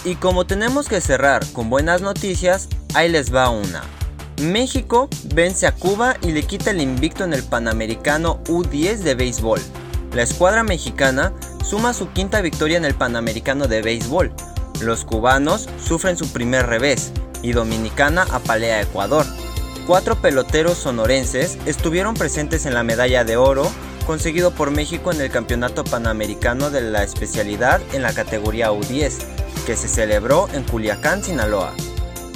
Y 0.03 0.15
como 0.15 0.45
tenemos 0.45 0.87
que 0.87 0.99
cerrar 0.99 1.45
con 1.53 1.69
buenas 1.69 2.01
noticias, 2.01 2.67
ahí 2.95 3.07
les 3.09 3.33
va 3.33 3.49
una. 3.49 3.83
México 4.41 5.07
vence 5.35 5.67
a 5.67 5.75
Cuba 5.75 6.15
y 6.23 6.31
le 6.31 6.41
quita 6.41 6.71
el 6.71 6.81
invicto 6.81 7.23
en 7.23 7.33
el 7.33 7.43
Panamericano 7.43 8.43
U10 8.45 8.97
de 8.97 9.13
béisbol. 9.13 9.61
La 10.13 10.23
escuadra 10.23 10.63
mexicana 10.63 11.33
suma 11.63 11.93
su 11.93 12.11
quinta 12.11 12.41
victoria 12.41 12.77
en 12.77 12.85
el 12.85 12.95
Panamericano 12.95 13.67
de 13.67 13.83
béisbol. 13.83 14.33
Los 14.81 15.05
cubanos 15.05 15.69
sufren 15.85 16.17
su 16.17 16.27
primer 16.33 16.65
revés 16.65 17.11
y 17.43 17.51
Dominicana 17.51 18.25
apalea 18.31 18.77
a 18.77 18.81
Ecuador. 18.81 19.27
Cuatro 19.85 20.19
peloteros 20.19 20.79
sonorenses 20.79 21.59
estuvieron 21.67 22.15
presentes 22.15 22.65
en 22.65 22.73
la 22.73 22.83
medalla 22.83 23.23
de 23.23 23.37
oro 23.37 23.71
conseguido 24.07 24.49
por 24.51 24.71
México 24.71 25.11
en 25.11 25.21
el 25.21 25.29
Campeonato 25.29 25.83
Panamericano 25.83 26.71
de 26.71 26.81
la 26.81 27.03
especialidad 27.03 27.79
en 27.93 28.01
la 28.01 28.13
categoría 28.13 28.71
U10, 28.71 29.40
que 29.65 29.75
se 29.75 29.87
celebró 29.87 30.47
en 30.53 30.63
Culiacán, 30.63 31.23
Sinaloa. 31.23 31.73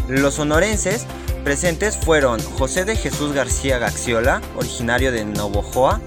Los 0.07 0.35
sonorenses 0.35 1.05
presentes 1.43 1.97
fueron 1.97 2.41
José 2.41 2.85
de 2.85 2.95
Jesús 2.95 3.33
García 3.33 3.77
Gaxiola, 3.77 4.41
originario 4.55 5.11
de 5.11 5.25
Novojoa, 5.25 6.01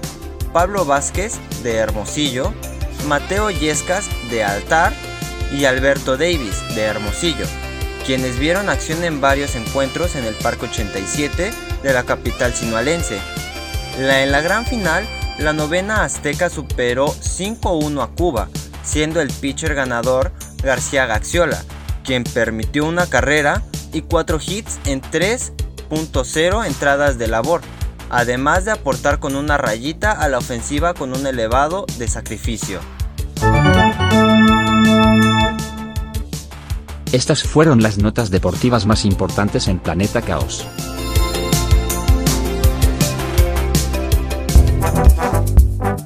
Pablo 0.53 0.85
Vázquez 0.85 1.39
de 1.63 1.75
Hermosillo, 1.75 2.53
Mateo 3.07 3.49
Yescas 3.49 4.09
de 4.29 4.43
Altar 4.43 4.93
y 5.51 5.65
Alberto 5.65 6.17
Davis 6.17 6.61
de 6.75 6.81
Hermosillo, 6.81 7.45
quienes 8.05 8.37
vieron 8.39 8.69
acción 8.69 9.03
en 9.03 9.21
varios 9.21 9.55
encuentros 9.55 10.15
en 10.15 10.25
el 10.25 10.35
Parque 10.35 10.65
87 10.65 11.51
de 11.83 11.93
la 11.93 12.03
capital 12.03 12.53
sinualense. 12.53 13.19
En 13.97 14.31
la 14.31 14.41
gran 14.41 14.65
final, 14.65 15.07
la 15.39 15.53
novena 15.53 16.03
azteca 16.03 16.49
superó 16.49 17.07
5-1 17.07 18.03
a 18.03 18.07
Cuba, 18.07 18.49
siendo 18.83 19.21
el 19.21 19.31
pitcher 19.31 19.75
ganador 19.75 20.31
García 20.63 21.05
Gaxiola, 21.05 21.63
quien 22.03 22.23
permitió 22.23 22.85
una 22.85 23.07
carrera 23.07 23.63
y 23.93 24.01
4 24.01 24.39
hits 24.45 24.79
en 24.85 25.01
3.0 25.01 26.65
entradas 26.65 27.17
de 27.17 27.27
labor, 27.27 27.61
además 28.09 28.65
de 28.65 28.71
aportar 28.71 29.19
con 29.19 29.35
una 29.35 29.57
rayita 29.57 30.11
a 30.11 30.27
la 30.27 30.37
ofensiva 30.37 30.93
con 30.93 31.15
un 31.15 31.25
elevado 31.27 31.85
de 31.97 32.07
sacrificio. 32.07 32.79
Estas 37.11 37.43
fueron 37.43 37.81
las 37.81 37.97
notas 37.97 38.29
deportivas 38.29 38.85
más 38.85 39.03
importantes 39.03 39.67
en 39.67 39.79
Planeta 39.79 40.21
Caos. 40.21 40.67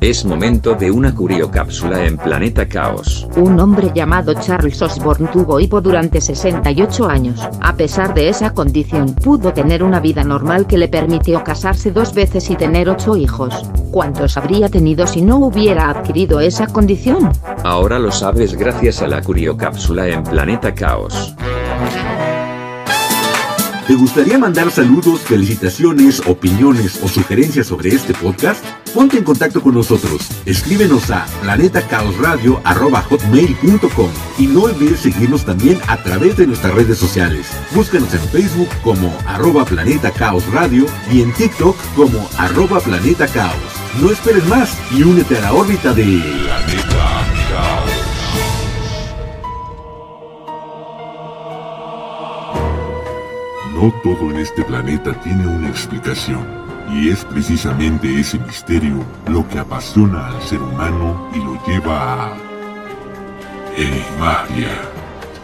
Es 0.03 0.25
momento 0.25 0.75
de 0.75 0.91
una 0.91 1.15
curiocápsula 1.15 2.05
en 2.05 2.17
Planeta 2.17 2.67
Caos. 2.67 3.25
Un 3.37 3.57
hombre 3.57 3.89
llamado 3.95 4.33
Charles 4.33 4.81
Osborne 4.81 5.29
tuvo 5.31 5.61
hipo 5.61 5.79
durante 5.79 6.19
68 6.19 7.07
años. 7.07 7.39
A 7.61 7.77
pesar 7.77 8.13
de 8.13 8.27
esa 8.27 8.53
condición, 8.53 9.15
pudo 9.15 9.53
tener 9.53 9.81
una 9.81 10.01
vida 10.01 10.25
normal 10.25 10.67
que 10.67 10.77
le 10.77 10.89
permitió 10.89 11.41
casarse 11.41 11.93
dos 11.93 12.13
veces 12.13 12.49
y 12.49 12.57
tener 12.57 12.89
ocho 12.89 13.15
hijos. 13.15 13.63
¿Cuántos 13.91 14.35
habría 14.35 14.67
tenido 14.67 15.07
si 15.07 15.21
no 15.21 15.37
hubiera 15.37 15.89
adquirido 15.89 16.41
esa 16.41 16.67
condición? 16.67 17.31
Ahora 17.63 17.97
lo 17.97 18.11
sabes 18.11 18.55
gracias 18.55 19.01
a 19.01 19.07
la 19.07 19.21
curiocápsula 19.21 20.09
en 20.09 20.21
Planeta 20.21 20.75
Caos. 20.75 21.33
¿Te 23.87 23.95
gustaría 23.95 24.37
mandar 24.39 24.71
saludos, 24.71 25.21
felicitaciones, 25.21 26.21
opiniones 26.25 26.99
o 27.03 27.09
sugerencias 27.09 27.67
sobre 27.67 27.89
este 27.89 28.13
podcast? 28.13 28.63
Ponte 28.93 29.17
en 29.17 29.25
contacto 29.25 29.61
con 29.61 29.73
nosotros. 29.73 30.29
Escríbenos 30.45 31.11
a 31.11 31.25
planetacaosradio.com 31.41 34.09
y 34.37 34.47
no 34.47 34.61
olvides 34.63 35.01
seguirnos 35.01 35.43
también 35.43 35.81
a 35.87 36.01
través 36.01 36.37
de 36.37 36.47
nuestras 36.47 36.73
redes 36.73 36.97
sociales. 36.97 37.47
Búscanos 37.75 38.13
en 38.13 38.21
Facebook 38.29 38.69
como 38.83 39.13
arroba 39.27 39.65
Planeta 39.65 40.11
Caos 40.11 40.49
Radio 40.53 40.85
y 41.11 41.21
en 41.21 41.33
TikTok 41.33 41.75
como 41.97 42.25
arroba 42.37 42.79
Planeta 42.79 43.27
Caos. 43.27 43.57
No 44.01 44.11
esperes 44.11 44.47
más 44.47 44.77
y 44.91 45.03
únete 45.03 45.39
a 45.39 45.41
la 45.41 45.51
órbita 45.53 45.93
de 45.93 46.21
No 53.83 53.91
todo 54.01 54.31
en 54.31 54.37
este 54.37 54.63
planeta 54.63 55.11
tiene 55.23 55.45
una 55.45 55.67
explicación, 55.67 56.47
y 56.89 57.09
es 57.09 57.25
precisamente 57.25 58.17
ese 58.17 58.39
misterio 58.39 59.03
lo 59.27 59.45
que 59.49 59.59
apasiona 59.59 60.27
al 60.27 60.41
ser 60.41 60.61
humano 60.61 61.29
y 61.35 61.39
lo 61.39 61.61
lleva 61.67 62.27
a... 62.27 62.37
Enigmatia, 63.75 64.69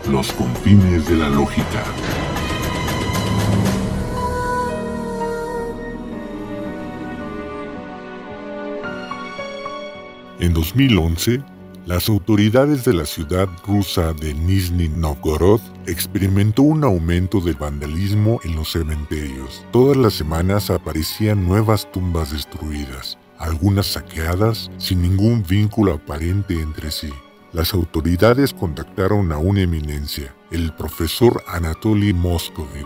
los 0.09 0.31
confines 0.31 1.09
de 1.09 1.17
la 1.17 1.27
lógica. 1.27 1.83
En 10.39 10.53
2011, 10.53 11.43
las 11.85 12.07
autoridades 12.07 12.85
de 12.85 12.93
la 12.93 13.05
ciudad 13.05 13.47
rusa 13.65 14.13
de 14.13 14.33
Nizhny 14.33 14.89
Novgorod 14.89 15.61
experimentó 15.87 16.61
un 16.61 16.83
aumento 16.83 17.39
del 17.39 17.55
vandalismo 17.55 18.39
en 18.43 18.55
los 18.55 18.71
cementerios. 18.73 19.65
Todas 19.71 19.97
las 19.97 20.13
semanas 20.13 20.69
aparecían 20.69 21.47
nuevas 21.47 21.91
tumbas 21.91 22.31
destruidas, 22.31 23.17
algunas 23.39 23.87
saqueadas 23.87 24.69
sin 24.77 25.01
ningún 25.01 25.43
vínculo 25.47 25.93
aparente 25.93 26.61
entre 26.61 26.91
sí. 26.91 27.09
Las 27.53 27.73
autoridades 27.73 28.53
contactaron 28.53 29.31
a 29.31 29.39
una 29.39 29.61
eminencia, 29.61 30.35
el 30.51 30.71
profesor 30.75 31.43
Anatoly 31.47 32.13
Moskovin, 32.13 32.85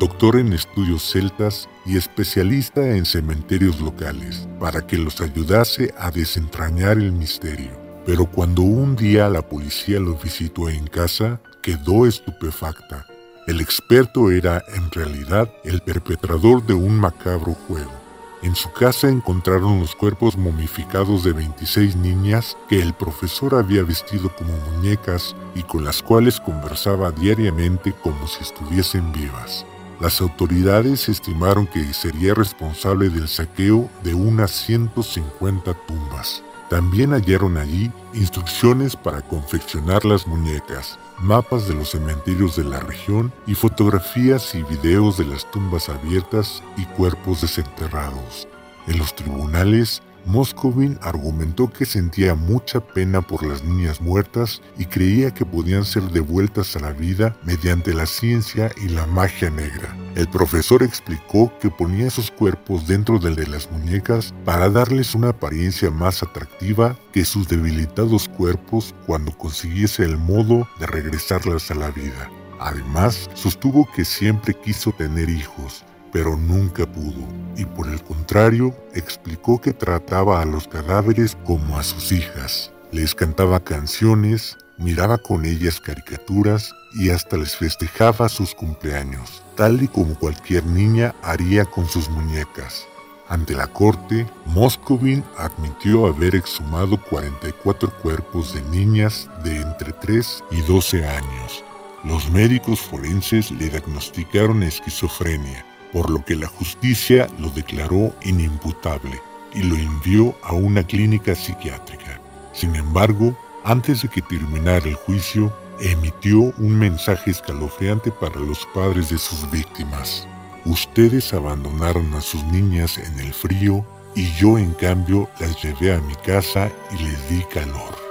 doctor 0.00 0.36
en 0.36 0.52
estudios 0.52 1.08
celtas 1.08 1.68
y 1.86 1.96
especialista 1.96 2.96
en 2.96 3.04
cementerios 3.04 3.80
locales, 3.80 4.48
para 4.58 4.84
que 4.84 4.98
los 4.98 5.20
ayudase 5.20 5.94
a 5.96 6.10
desentrañar 6.10 6.98
el 6.98 7.12
misterio. 7.12 7.79
Pero 8.06 8.26
cuando 8.26 8.62
un 8.62 8.96
día 8.96 9.28
la 9.28 9.42
policía 9.42 10.00
lo 10.00 10.14
visitó 10.14 10.68
en 10.68 10.86
casa, 10.86 11.40
quedó 11.62 12.06
estupefacta. 12.06 13.06
El 13.46 13.60
experto 13.60 14.30
era 14.30 14.62
en 14.74 14.90
realidad 14.90 15.50
el 15.64 15.80
perpetrador 15.80 16.64
de 16.64 16.74
un 16.74 16.98
macabro 16.98 17.54
juego. 17.66 18.00
En 18.42 18.54
su 18.54 18.72
casa 18.72 19.08
encontraron 19.08 19.80
los 19.80 19.94
cuerpos 19.94 20.36
momificados 20.38 21.24
de 21.24 21.34
26 21.34 21.96
niñas 21.96 22.56
que 22.68 22.80
el 22.80 22.94
profesor 22.94 23.54
había 23.54 23.82
vestido 23.82 24.34
como 24.34 24.56
muñecas 24.72 25.36
y 25.54 25.62
con 25.62 25.84
las 25.84 26.02
cuales 26.02 26.40
conversaba 26.40 27.10
diariamente 27.10 27.92
como 27.92 28.26
si 28.26 28.42
estuviesen 28.42 29.12
vivas. 29.12 29.66
Las 30.00 30.22
autoridades 30.22 31.10
estimaron 31.10 31.66
que 31.66 31.92
sería 31.92 32.32
responsable 32.32 33.10
del 33.10 33.28
saqueo 33.28 33.90
de 34.02 34.14
unas 34.14 34.50
150 34.52 35.74
tumbas. 35.86 36.42
También 36.70 37.10
hallaron 37.10 37.56
allí 37.56 37.90
instrucciones 38.14 38.94
para 38.94 39.22
confeccionar 39.22 40.04
las 40.04 40.28
muñecas, 40.28 41.00
mapas 41.18 41.66
de 41.66 41.74
los 41.74 41.90
cementerios 41.90 42.54
de 42.54 42.62
la 42.62 42.78
región 42.78 43.32
y 43.48 43.56
fotografías 43.56 44.54
y 44.54 44.62
videos 44.62 45.18
de 45.18 45.24
las 45.24 45.50
tumbas 45.50 45.88
abiertas 45.88 46.62
y 46.76 46.84
cuerpos 46.84 47.40
desenterrados. 47.40 48.46
En 48.86 48.98
los 48.98 49.16
tribunales, 49.16 50.00
Moscovin 50.26 50.98
argumentó 51.02 51.70
que 51.70 51.86
sentía 51.86 52.34
mucha 52.34 52.80
pena 52.80 53.22
por 53.22 53.44
las 53.44 53.64
niñas 53.64 54.00
muertas 54.00 54.62
y 54.78 54.86
creía 54.86 55.32
que 55.32 55.46
podían 55.46 55.84
ser 55.84 56.02
devueltas 56.10 56.76
a 56.76 56.80
la 56.80 56.92
vida 56.92 57.36
mediante 57.42 57.94
la 57.94 58.06
ciencia 58.06 58.70
y 58.82 58.88
la 58.88 59.06
magia 59.06 59.50
negra. 59.50 59.96
El 60.14 60.28
profesor 60.28 60.82
explicó 60.82 61.52
que 61.60 61.70
ponía 61.70 62.08
esos 62.08 62.30
cuerpos 62.30 62.86
dentro 62.86 63.18
del 63.18 63.36
de 63.36 63.46
las 63.46 63.70
muñecas 63.70 64.34
para 64.44 64.68
darles 64.68 65.14
una 65.14 65.30
apariencia 65.30 65.90
más 65.90 66.22
atractiva 66.22 66.96
que 67.12 67.24
sus 67.24 67.48
debilitados 67.48 68.28
cuerpos 68.28 68.94
cuando 69.06 69.36
consiguiese 69.36 70.04
el 70.04 70.18
modo 70.18 70.68
de 70.78 70.86
regresarlas 70.86 71.70
a 71.70 71.74
la 71.74 71.90
vida. 71.90 72.30
Además, 72.58 73.30
sostuvo 73.34 73.90
que 73.90 74.04
siempre 74.04 74.52
quiso 74.52 74.92
tener 74.92 75.30
hijos, 75.30 75.84
pero 76.12 76.36
nunca 76.36 76.86
pudo, 76.86 77.26
y 77.56 77.64
por 77.64 77.88
el 77.88 78.02
contrario, 78.02 78.74
explicó 78.94 79.60
que 79.60 79.72
trataba 79.72 80.40
a 80.40 80.44
los 80.44 80.68
cadáveres 80.68 81.36
como 81.44 81.78
a 81.78 81.82
sus 81.82 82.12
hijas. 82.12 82.72
Les 82.92 83.14
cantaba 83.14 83.60
canciones, 83.60 84.58
miraba 84.78 85.18
con 85.18 85.44
ellas 85.44 85.80
caricaturas 85.80 86.74
y 86.94 87.10
hasta 87.10 87.36
les 87.36 87.56
festejaba 87.56 88.28
sus 88.28 88.54
cumpleaños, 88.54 89.42
tal 89.56 89.82
y 89.82 89.88
como 89.88 90.14
cualquier 90.14 90.64
niña 90.66 91.14
haría 91.22 91.64
con 91.64 91.86
sus 91.88 92.08
muñecas. 92.08 92.86
Ante 93.28 93.54
la 93.54 93.68
corte, 93.68 94.26
Moscovin 94.46 95.22
admitió 95.38 96.06
haber 96.08 96.34
exhumado 96.34 97.00
44 97.00 97.92
cuerpos 98.02 98.54
de 98.54 98.62
niñas 98.62 99.30
de 99.44 99.60
entre 99.60 99.92
3 99.92 100.42
y 100.50 100.62
12 100.62 101.06
años. 101.06 101.64
Los 102.02 102.28
médicos 102.30 102.80
forenses 102.80 103.52
le 103.52 103.68
diagnosticaron 103.68 104.64
esquizofrenia, 104.64 105.64
por 105.92 106.10
lo 106.10 106.24
que 106.24 106.36
la 106.36 106.46
justicia 106.46 107.28
lo 107.38 107.50
declaró 107.50 108.14
inimputable 108.22 109.20
y 109.54 109.62
lo 109.62 109.76
envió 109.76 110.34
a 110.42 110.54
una 110.54 110.84
clínica 110.84 111.34
psiquiátrica. 111.34 112.20
Sin 112.52 112.76
embargo, 112.76 113.36
antes 113.64 114.02
de 114.02 114.08
que 114.08 114.22
terminara 114.22 114.86
el 114.86 114.94
juicio, 114.94 115.52
emitió 115.80 116.40
un 116.58 116.78
mensaje 116.78 117.30
escalofriante 117.30 118.10
para 118.10 118.36
los 118.36 118.66
padres 118.74 119.10
de 119.10 119.18
sus 119.18 119.50
víctimas. 119.50 120.28
Ustedes 120.64 121.32
abandonaron 121.32 122.12
a 122.14 122.20
sus 122.20 122.44
niñas 122.44 122.98
en 122.98 123.18
el 123.18 123.32
frío 123.32 123.84
y 124.14 124.30
yo 124.34 124.58
en 124.58 124.72
cambio 124.72 125.28
las 125.38 125.62
llevé 125.62 125.94
a 125.94 126.00
mi 126.00 126.14
casa 126.16 126.70
y 126.92 127.02
les 127.02 127.30
di 127.30 127.42
calor. 127.44 128.09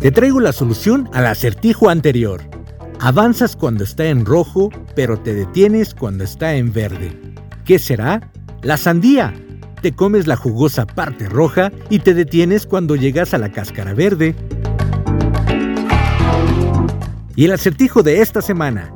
Te 0.00 0.10
traigo 0.10 0.40
la 0.40 0.52
solución 0.52 1.08
al 1.12 1.26
acertijo 1.26 1.88
anterior. 1.88 2.42
Avanzas 3.00 3.56
cuando 3.56 3.84
está 3.84 4.06
en 4.06 4.24
rojo, 4.24 4.70
pero 4.94 5.18
te 5.18 5.34
detienes 5.34 5.94
cuando 5.94 6.24
está 6.24 6.54
en 6.54 6.72
verde. 6.72 7.20
¿Qué 7.64 7.78
será? 7.78 8.30
La 8.62 8.76
sandía. 8.76 9.34
Te 9.82 9.92
comes 9.92 10.26
la 10.26 10.36
jugosa 10.36 10.86
parte 10.86 11.28
roja 11.28 11.70
y 11.90 11.98
te 12.00 12.14
detienes 12.14 12.66
cuando 12.66 12.96
llegas 12.96 13.34
a 13.34 13.38
la 13.38 13.52
cáscara 13.52 13.94
verde. 13.94 14.34
Y 17.36 17.44
el 17.44 17.52
acertijo 17.52 18.02
de 18.02 18.22
esta 18.22 18.42
semana. 18.42 18.92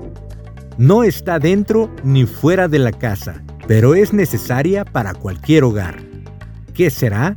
No 0.79 1.05
está 1.05 1.38
dentro 1.38 1.94
ni 2.03 2.25
fuera 2.25 2.66
de 2.68 2.79
la 2.79 2.92
casa, 2.92 3.42
pero 3.68 3.94
es 3.94 4.12
necesaria 4.12 4.85
para 4.85 5.12
cualquier 5.14 5.64
hogar. 5.64 6.03
¿Qué 6.73 6.88
será? 6.88 7.37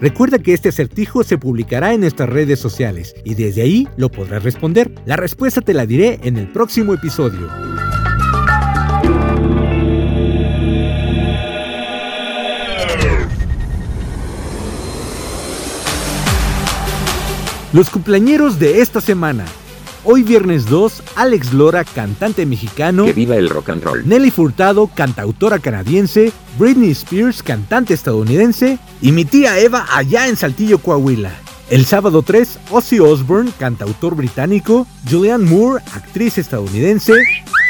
Recuerda 0.00 0.38
que 0.38 0.54
este 0.54 0.70
acertijo 0.70 1.22
se 1.24 1.36
publicará 1.36 1.92
en 1.92 2.00
nuestras 2.00 2.30
redes 2.30 2.58
sociales 2.58 3.14
y 3.22 3.34
desde 3.34 3.60
ahí 3.60 3.86
lo 3.98 4.10
podrás 4.10 4.42
responder. 4.42 4.90
La 5.04 5.16
respuesta 5.16 5.60
te 5.60 5.74
la 5.74 5.84
diré 5.84 6.18
en 6.22 6.38
el 6.38 6.48
próximo 6.48 6.94
episodio. 6.94 7.48
Los 17.74 17.90
cumpleañeros 17.90 18.58
de 18.58 18.80
esta 18.80 19.02
semana. 19.02 19.44
Hoy 20.12 20.24
viernes 20.24 20.66
2, 20.66 21.04
Alex 21.14 21.52
Lora, 21.52 21.84
cantante 21.84 22.44
mexicano. 22.44 23.04
Que 23.04 23.12
viva 23.12 23.36
el 23.36 23.48
rock 23.48 23.68
and 23.68 23.84
roll. 23.84 24.08
Nelly 24.08 24.32
Furtado, 24.32 24.88
cantautora 24.92 25.60
canadiense. 25.60 26.32
Britney 26.58 26.90
Spears, 26.90 27.44
cantante 27.44 27.94
estadounidense. 27.94 28.80
Y 29.00 29.12
mi 29.12 29.24
tía 29.24 29.60
Eva 29.60 29.86
allá 29.88 30.26
en 30.26 30.36
Saltillo, 30.36 30.78
Coahuila. 30.78 31.30
El 31.68 31.86
sábado 31.86 32.22
3, 32.22 32.58
Ozzy 32.72 32.98
Osbourne, 32.98 33.52
cantautor 33.56 34.16
británico. 34.16 34.84
Julianne 35.08 35.48
Moore, 35.48 35.80
actriz 35.94 36.38
estadounidense. 36.38 37.14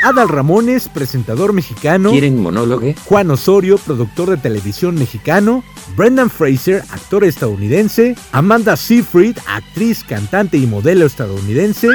Adal 0.03 0.31
Ramones, 0.31 0.89
presentador 0.89 1.53
mexicano. 1.53 2.11
¿Quieren 2.11 2.41
monólogo? 2.41 2.95
Juan 3.05 3.31
Osorio, 3.31 3.77
productor 3.77 4.31
de 4.31 4.39
televisión 4.39 4.95
mexicano. 4.95 5.63
Brendan 5.95 6.31
Fraser, 6.31 6.83
actor 6.91 7.23
estadounidense. 7.23 8.17
Amanda 8.33 8.79
Seyfried, 8.79 9.37
actriz, 9.47 10.03
cantante 10.05 10.57
y 10.57 10.67
modelo 10.67 11.05
estadounidense. 11.05 11.89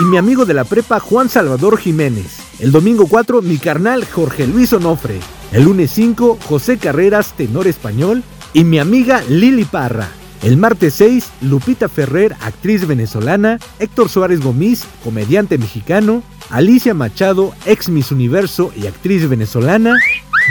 Y 0.00 0.04
mi 0.04 0.16
amigo 0.16 0.44
de 0.44 0.54
la 0.54 0.64
prepa 0.64 1.00
Juan 1.00 1.28
Salvador 1.28 1.76
Jiménez. 1.78 2.38
El 2.58 2.72
domingo 2.72 3.06
4, 3.06 3.42
mi 3.42 3.58
carnal 3.58 4.06
Jorge 4.06 4.46
Luis 4.46 4.72
Onofre. 4.72 5.18
El 5.52 5.64
lunes 5.64 5.90
5, 5.92 6.38
José 6.48 6.78
Carreras, 6.78 7.34
tenor 7.34 7.66
español. 7.66 8.22
Y 8.54 8.64
mi 8.64 8.78
amiga 8.78 9.22
Lili 9.28 9.64
Parra. 9.64 10.08
El 10.42 10.56
martes 10.56 10.94
6, 10.94 11.24
Lupita 11.42 11.88
Ferrer, 11.88 12.34
actriz 12.40 12.86
venezolana, 12.86 13.58
Héctor 13.78 14.08
Suárez 14.08 14.40
Gomis, 14.40 14.84
comediante 15.04 15.56
mexicano, 15.56 16.22
Alicia 16.50 16.94
Machado, 16.94 17.52
ex 17.64 17.88
Miss 17.88 18.10
Universo 18.10 18.72
y 18.76 18.88
actriz 18.88 19.28
venezolana, 19.28 19.94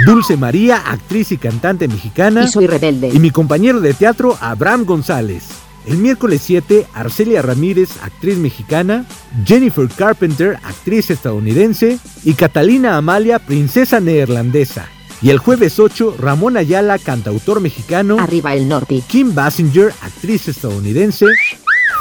Dulce 0.06 0.38
María, 0.38 0.78
actriz 0.78 1.34
y 1.34 1.38
cantante 1.38 1.90
mexicana, 1.90 2.46
Y 2.46 2.48
soy 2.48 2.68
rebelde. 2.68 3.10
y 3.14 3.20
mi 3.20 3.32
compañero 3.32 3.82
de 3.82 3.94
teatro 3.94 4.38
Abraham 4.40 4.86
González. 4.86 5.44
El 5.86 5.98
miércoles 5.98 6.42
7, 6.44 6.88
Arcelia 6.94 7.42
Ramírez, 7.42 7.90
actriz 8.04 8.38
mexicana, 8.38 9.06
Jennifer 9.46 9.88
Carpenter, 9.90 10.58
actriz 10.64 11.10
estadounidense, 11.10 11.98
y 12.24 12.34
Catalina 12.34 12.98
Amalia, 12.98 13.40
princesa 13.40 14.00
neerlandesa. 14.00 14.88
Y 15.22 15.30
el 15.30 15.38
jueves 15.38 15.80
8, 15.80 16.16
Ramón 16.20 16.58
Ayala, 16.58 16.98
cantautor 16.98 17.62
mexicano. 17.62 18.18
Arriba 18.20 18.56
el 18.56 18.68
norte. 18.68 19.04
Kim 19.08 19.36
Basinger, 19.36 19.94
actriz 20.02 20.48
estadounidense. 20.48 21.28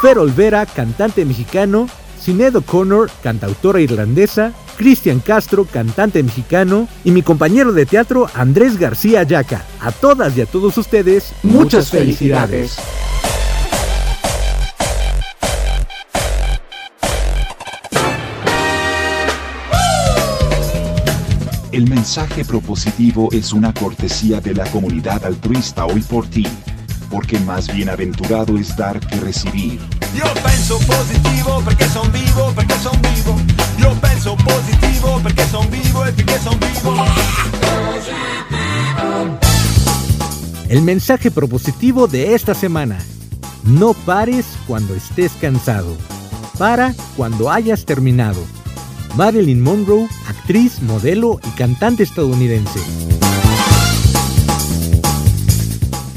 Fer 0.00 0.18
Olvera, 0.18 0.64
cantante 0.64 1.24
mexicano. 1.26 1.88
Sinead 2.18 2.56
O'Connor, 2.56 3.10
cantautora 3.22 3.80
irlandesa. 3.80 4.52
Cristian 4.78 5.20
Castro, 5.20 5.66
cantante 5.66 6.22
mexicano. 6.22 6.88
Y 7.04 7.10
mi 7.10 7.20
compañero 7.20 7.72
de 7.72 7.84
teatro, 7.84 8.26
Andrés 8.34 8.78
García 8.78 9.22
Yaca. 9.22 9.66
A 9.80 9.92
todas 9.92 10.34
y 10.38 10.40
a 10.40 10.46
todos 10.46 10.78
ustedes, 10.78 11.34
muchas, 11.42 11.90
felicidades. 11.90 12.78
El 21.80 21.88
mensaje 21.88 22.44
propositivo 22.44 23.30
es 23.32 23.54
una 23.54 23.72
cortesía 23.72 24.38
de 24.42 24.52
la 24.52 24.66
comunidad 24.66 25.24
altruista 25.24 25.86
hoy 25.86 26.02
por 26.02 26.26
ti, 26.26 26.46
porque 27.08 27.40
más 27.40 27.74
bienaventurado 27.74 28.58
es 28.58 28.76
dar 28.76 29.00
que 29.00 29.16
recibir. 29.18 29.80
Io 30.14 30.24
penso 30.44 30.78
positivo 30.80 31.62
perché 31.64 31.88
son 31.88 32.12
vivo, 32.12 32.52
perché 32.54 32.74
son 32.82 33.00
vivo. 33.00 33.34
Io 33.78 33.94
penso 33.98 34.36
positivo 34.36 35.20
perché 35.22 35.46
son 35.46 35.70
vivo 35.70 36.04
e 36.04 36.12
perché 36.12 36.38
son 36.40 36.60
vivo. 36.60 36.96
El 40.68 40.82
mensaje 40.82 41.30
propositivo 41.30 42.06
de 42.06 42.34
esta 42.34 42.52
semana. 42.52 42.98
No 43.64 43.94
pares 43.94 44.44
cuando 44.66 44.94
estés 44.94 45.32
cansado. 45.40 45.96
Para 46.58 46.92
cuando 47.16 47.50
hayas 47.50 47.86
terminado. 47.86 48.59
Marilyn 49.16 49.60
Monroe, 49.60 50.08
actriz, 50.28 50.80
modelo 50.82 51.40
y 51.46 51.50
cantante 51.56 52.02
estadounidense. 52.02 52.80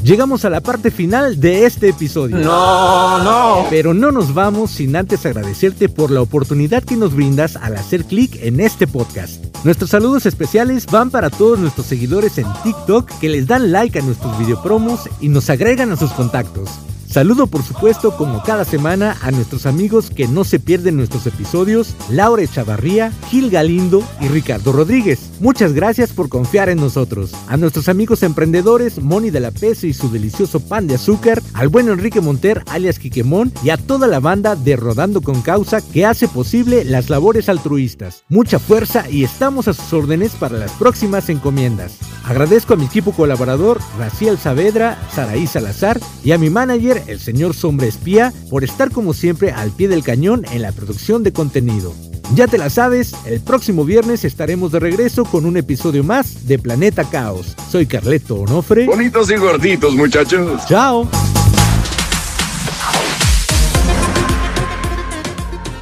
Llegamos 0.04 0.44
a 0.44 0.50
la 0.50 0.60
parte 0.60 0.92
final 0.92 1.40
de 1.40 1.66
este 1.66 1.90
episodio. 1.90 2.38
No, 2.38 3.24
no. 3.24 3.66
Pero 3.70 3.94
no 3.94 4.12
nos 4.12 4.34
vamos 4.34 4.72
sin 4.72 4.98
antes 4.98 5.26
agradecerte 5.26 5.88
por 5.88 6.12
la 6.12 6.22
oportunidad 6.22 6.84
que 6.84 6.98
nos 6.98 7.16
brindas 7.16 7.56
al 7.56 7.78
hacer 7.78 8.04
clic 8.04 8.38
en 8.42 8.60
este 8.60 8.86
podcast. 8.86 9.42
Nuestros 9.64 9.92
saludos 9.92 10.26
especiales 10.26 10.88
van 10.88 11.10
para 11.10 11.30
todos 11.30 11.58
nuestros 11.58 11.88
seguidores 11.88 12.38
en 12.38 12.48
TikTok 12.64 13.10
que 13.20 13.30
les 13.30 13.48
dan 13.48 13.72
like 13.72 13.98
a 13.98 14.02
nuestros 14.02 14.38
videopromos 14.38 15.10
y 15.22 15.30
nos 15.30 15.50
agregan 15.50 15.90
a 15.94 15.96
sus 15.96 16.12
contactos. 16.12 16.70
Saludo 17.14 17.46
por 17.46 17.62
supuesto 17.62 18.18
como 18.18 18.42
cada 18.42 18.66
semana 18.66 19.16
a 19.22 19.30
nuestros 19.30 19.68
amigos 19.68 20.10
que 20.10 20.28
no 20.28 20.44
se 20.44 20.60
pierden 20.60 20.98
nuestros 20.98 21.28
episodios, 21.28 21.94
Laura 22.10 22.42
Echavarría, 22.42 23.12
Gil 23.30 23.52
Galindo 23.52 24.04
y 24.20 24.30
Ricardo 24.30 24.72
Rodríguez. 24.72 25.30
Muchas 25.40 25.74
gracias 25.74 26.12
por 26.12 26.28
confiar 26.28 26.70
en 26.70 26.80
nosotros. 26.80 27.32
A 27.48 27.56
nuestros 27.56 27.88
amigos 27.88 28.24
emprendedores, 28.24 29.00
Moni 29.00 29.30
de 29.30 29.42
la 29.42 29.52
Pese 29.52 29.90
y 29.90 29.94
su 29.94 30.10
delicioso 30.10 30.60
pan 30.60 30.88
de 30.88 30.96
azúcar, 30.96 31.40
al 31.54 31.68
buen 31.68 31.88
Enrique 31.88 32.20
Monter 32.20 32.64
alias 32.68 32.98
Quiquemón 32.98 33.54
y 33.64 33.70
a 33.70 33.78
toda 33.78 34.08
la 34.08 34.20
banda 34.20 34.56
de 34.56 34.76
Rodando 34.76 35.22
con 35.22 35.44
Causa 35.44 35.82
que 35.82 36.08
hace 36.08 36.28
posible 36.28 36.84
las 36.84 37.12
labores 37.12 37.48
altruistas. 37.48 38.24
Mucha 38.28 38.58
fuerza 38.58 39.08
y 39.08 39.24
estamos 39.24 39.68
a 39.68 39.74
sus 39.74 39.94
órdenes 39.94 40.32
para 40.32 40.58
las 40.58 40.72
próximas 40.72 41.30
encomiendas. 41.30 42.00
Agradezco 42.26 42.74
a 42.74 42.78
mi 42.78 42.86
equipo 42.86 43.12
colaborador, 43.12 43.80
Raciel 44.00 44.40
Saavedra, 44.40 44.98
Saraí 45.14 45.46
Salazar 45.46 46.00
y 46.24 46.32
a 46.32 46.38
mi 46.38 46.50
manager, 46.50 47.03
el 47.08 47.20
señor 47.20 47.54
Sombra 47.54 47.88
Espía, 47.88 48.34
por 48.50 48.64
estar 48.64 48.92
como 48.92 49.14
siempre 49.14 49.52
al 49.52 49.72
pie 49.72 49.88
del 49.88 50.04
cañón 50.04 50.46
en 50.52 50.62
la 50.62 50.72
producción 50.72 51.24
de 51.24 51.34
contenido. 51.34 51.94
Ya 52.36 52.48
te 52.48 52.58
la 52.58 52.70
sabes, 52.70 53.14
el 53.26 53.42
próximo 53.42 53.86
viernes 53.86 54.26
estaremos 54.26 54.72
de 54.72 54.80
regreso 54.80 55.24
con 55.24 55.46
un 55.46 55.56
episodio 55.58 56.04
más 56.04 56.48
de 56.48 56.58
Planeta 56.58 57.04
Caos. 57.04 57.56
Soy 57.70 57.86
Carleto 57.86 58.36
Onofre. 58.36 58.86
Bonitos 58.86 59.30
y 59.30 59.36
gorditos, 59.36 59.94
muchachos. 59.94 60.66
Chao. 60.68 61.08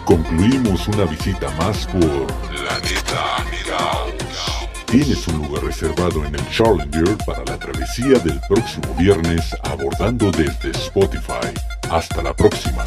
Concluimos 0.04 0.88
una 0.90 1.06
visita 1.06 1.50
más 1.58 1.88
por 1.88 2.28
Planeta 2.50 3.46
Caos. 3.48 3.61
Tienes 4.92 5.26
un 5.30 5.38
lugar 5.38 5.64
reservado 5.64 6.26
en 6.26 6.36
el 6.36 6.50
Challenger 6.50 7.16
para 7.26 7.46
la 7.46 7.58
travesía 7.58 8.20
del 8.20 8.38
próximo 8.42 8.94
viernes 9.00 9.56
abordando 9.64 10.30
desde 10.32 10.72
Spotify. 10.72 11.48
Hasta 11.90 12.22
la 12.22 12.34
próxima. 12.36 12.84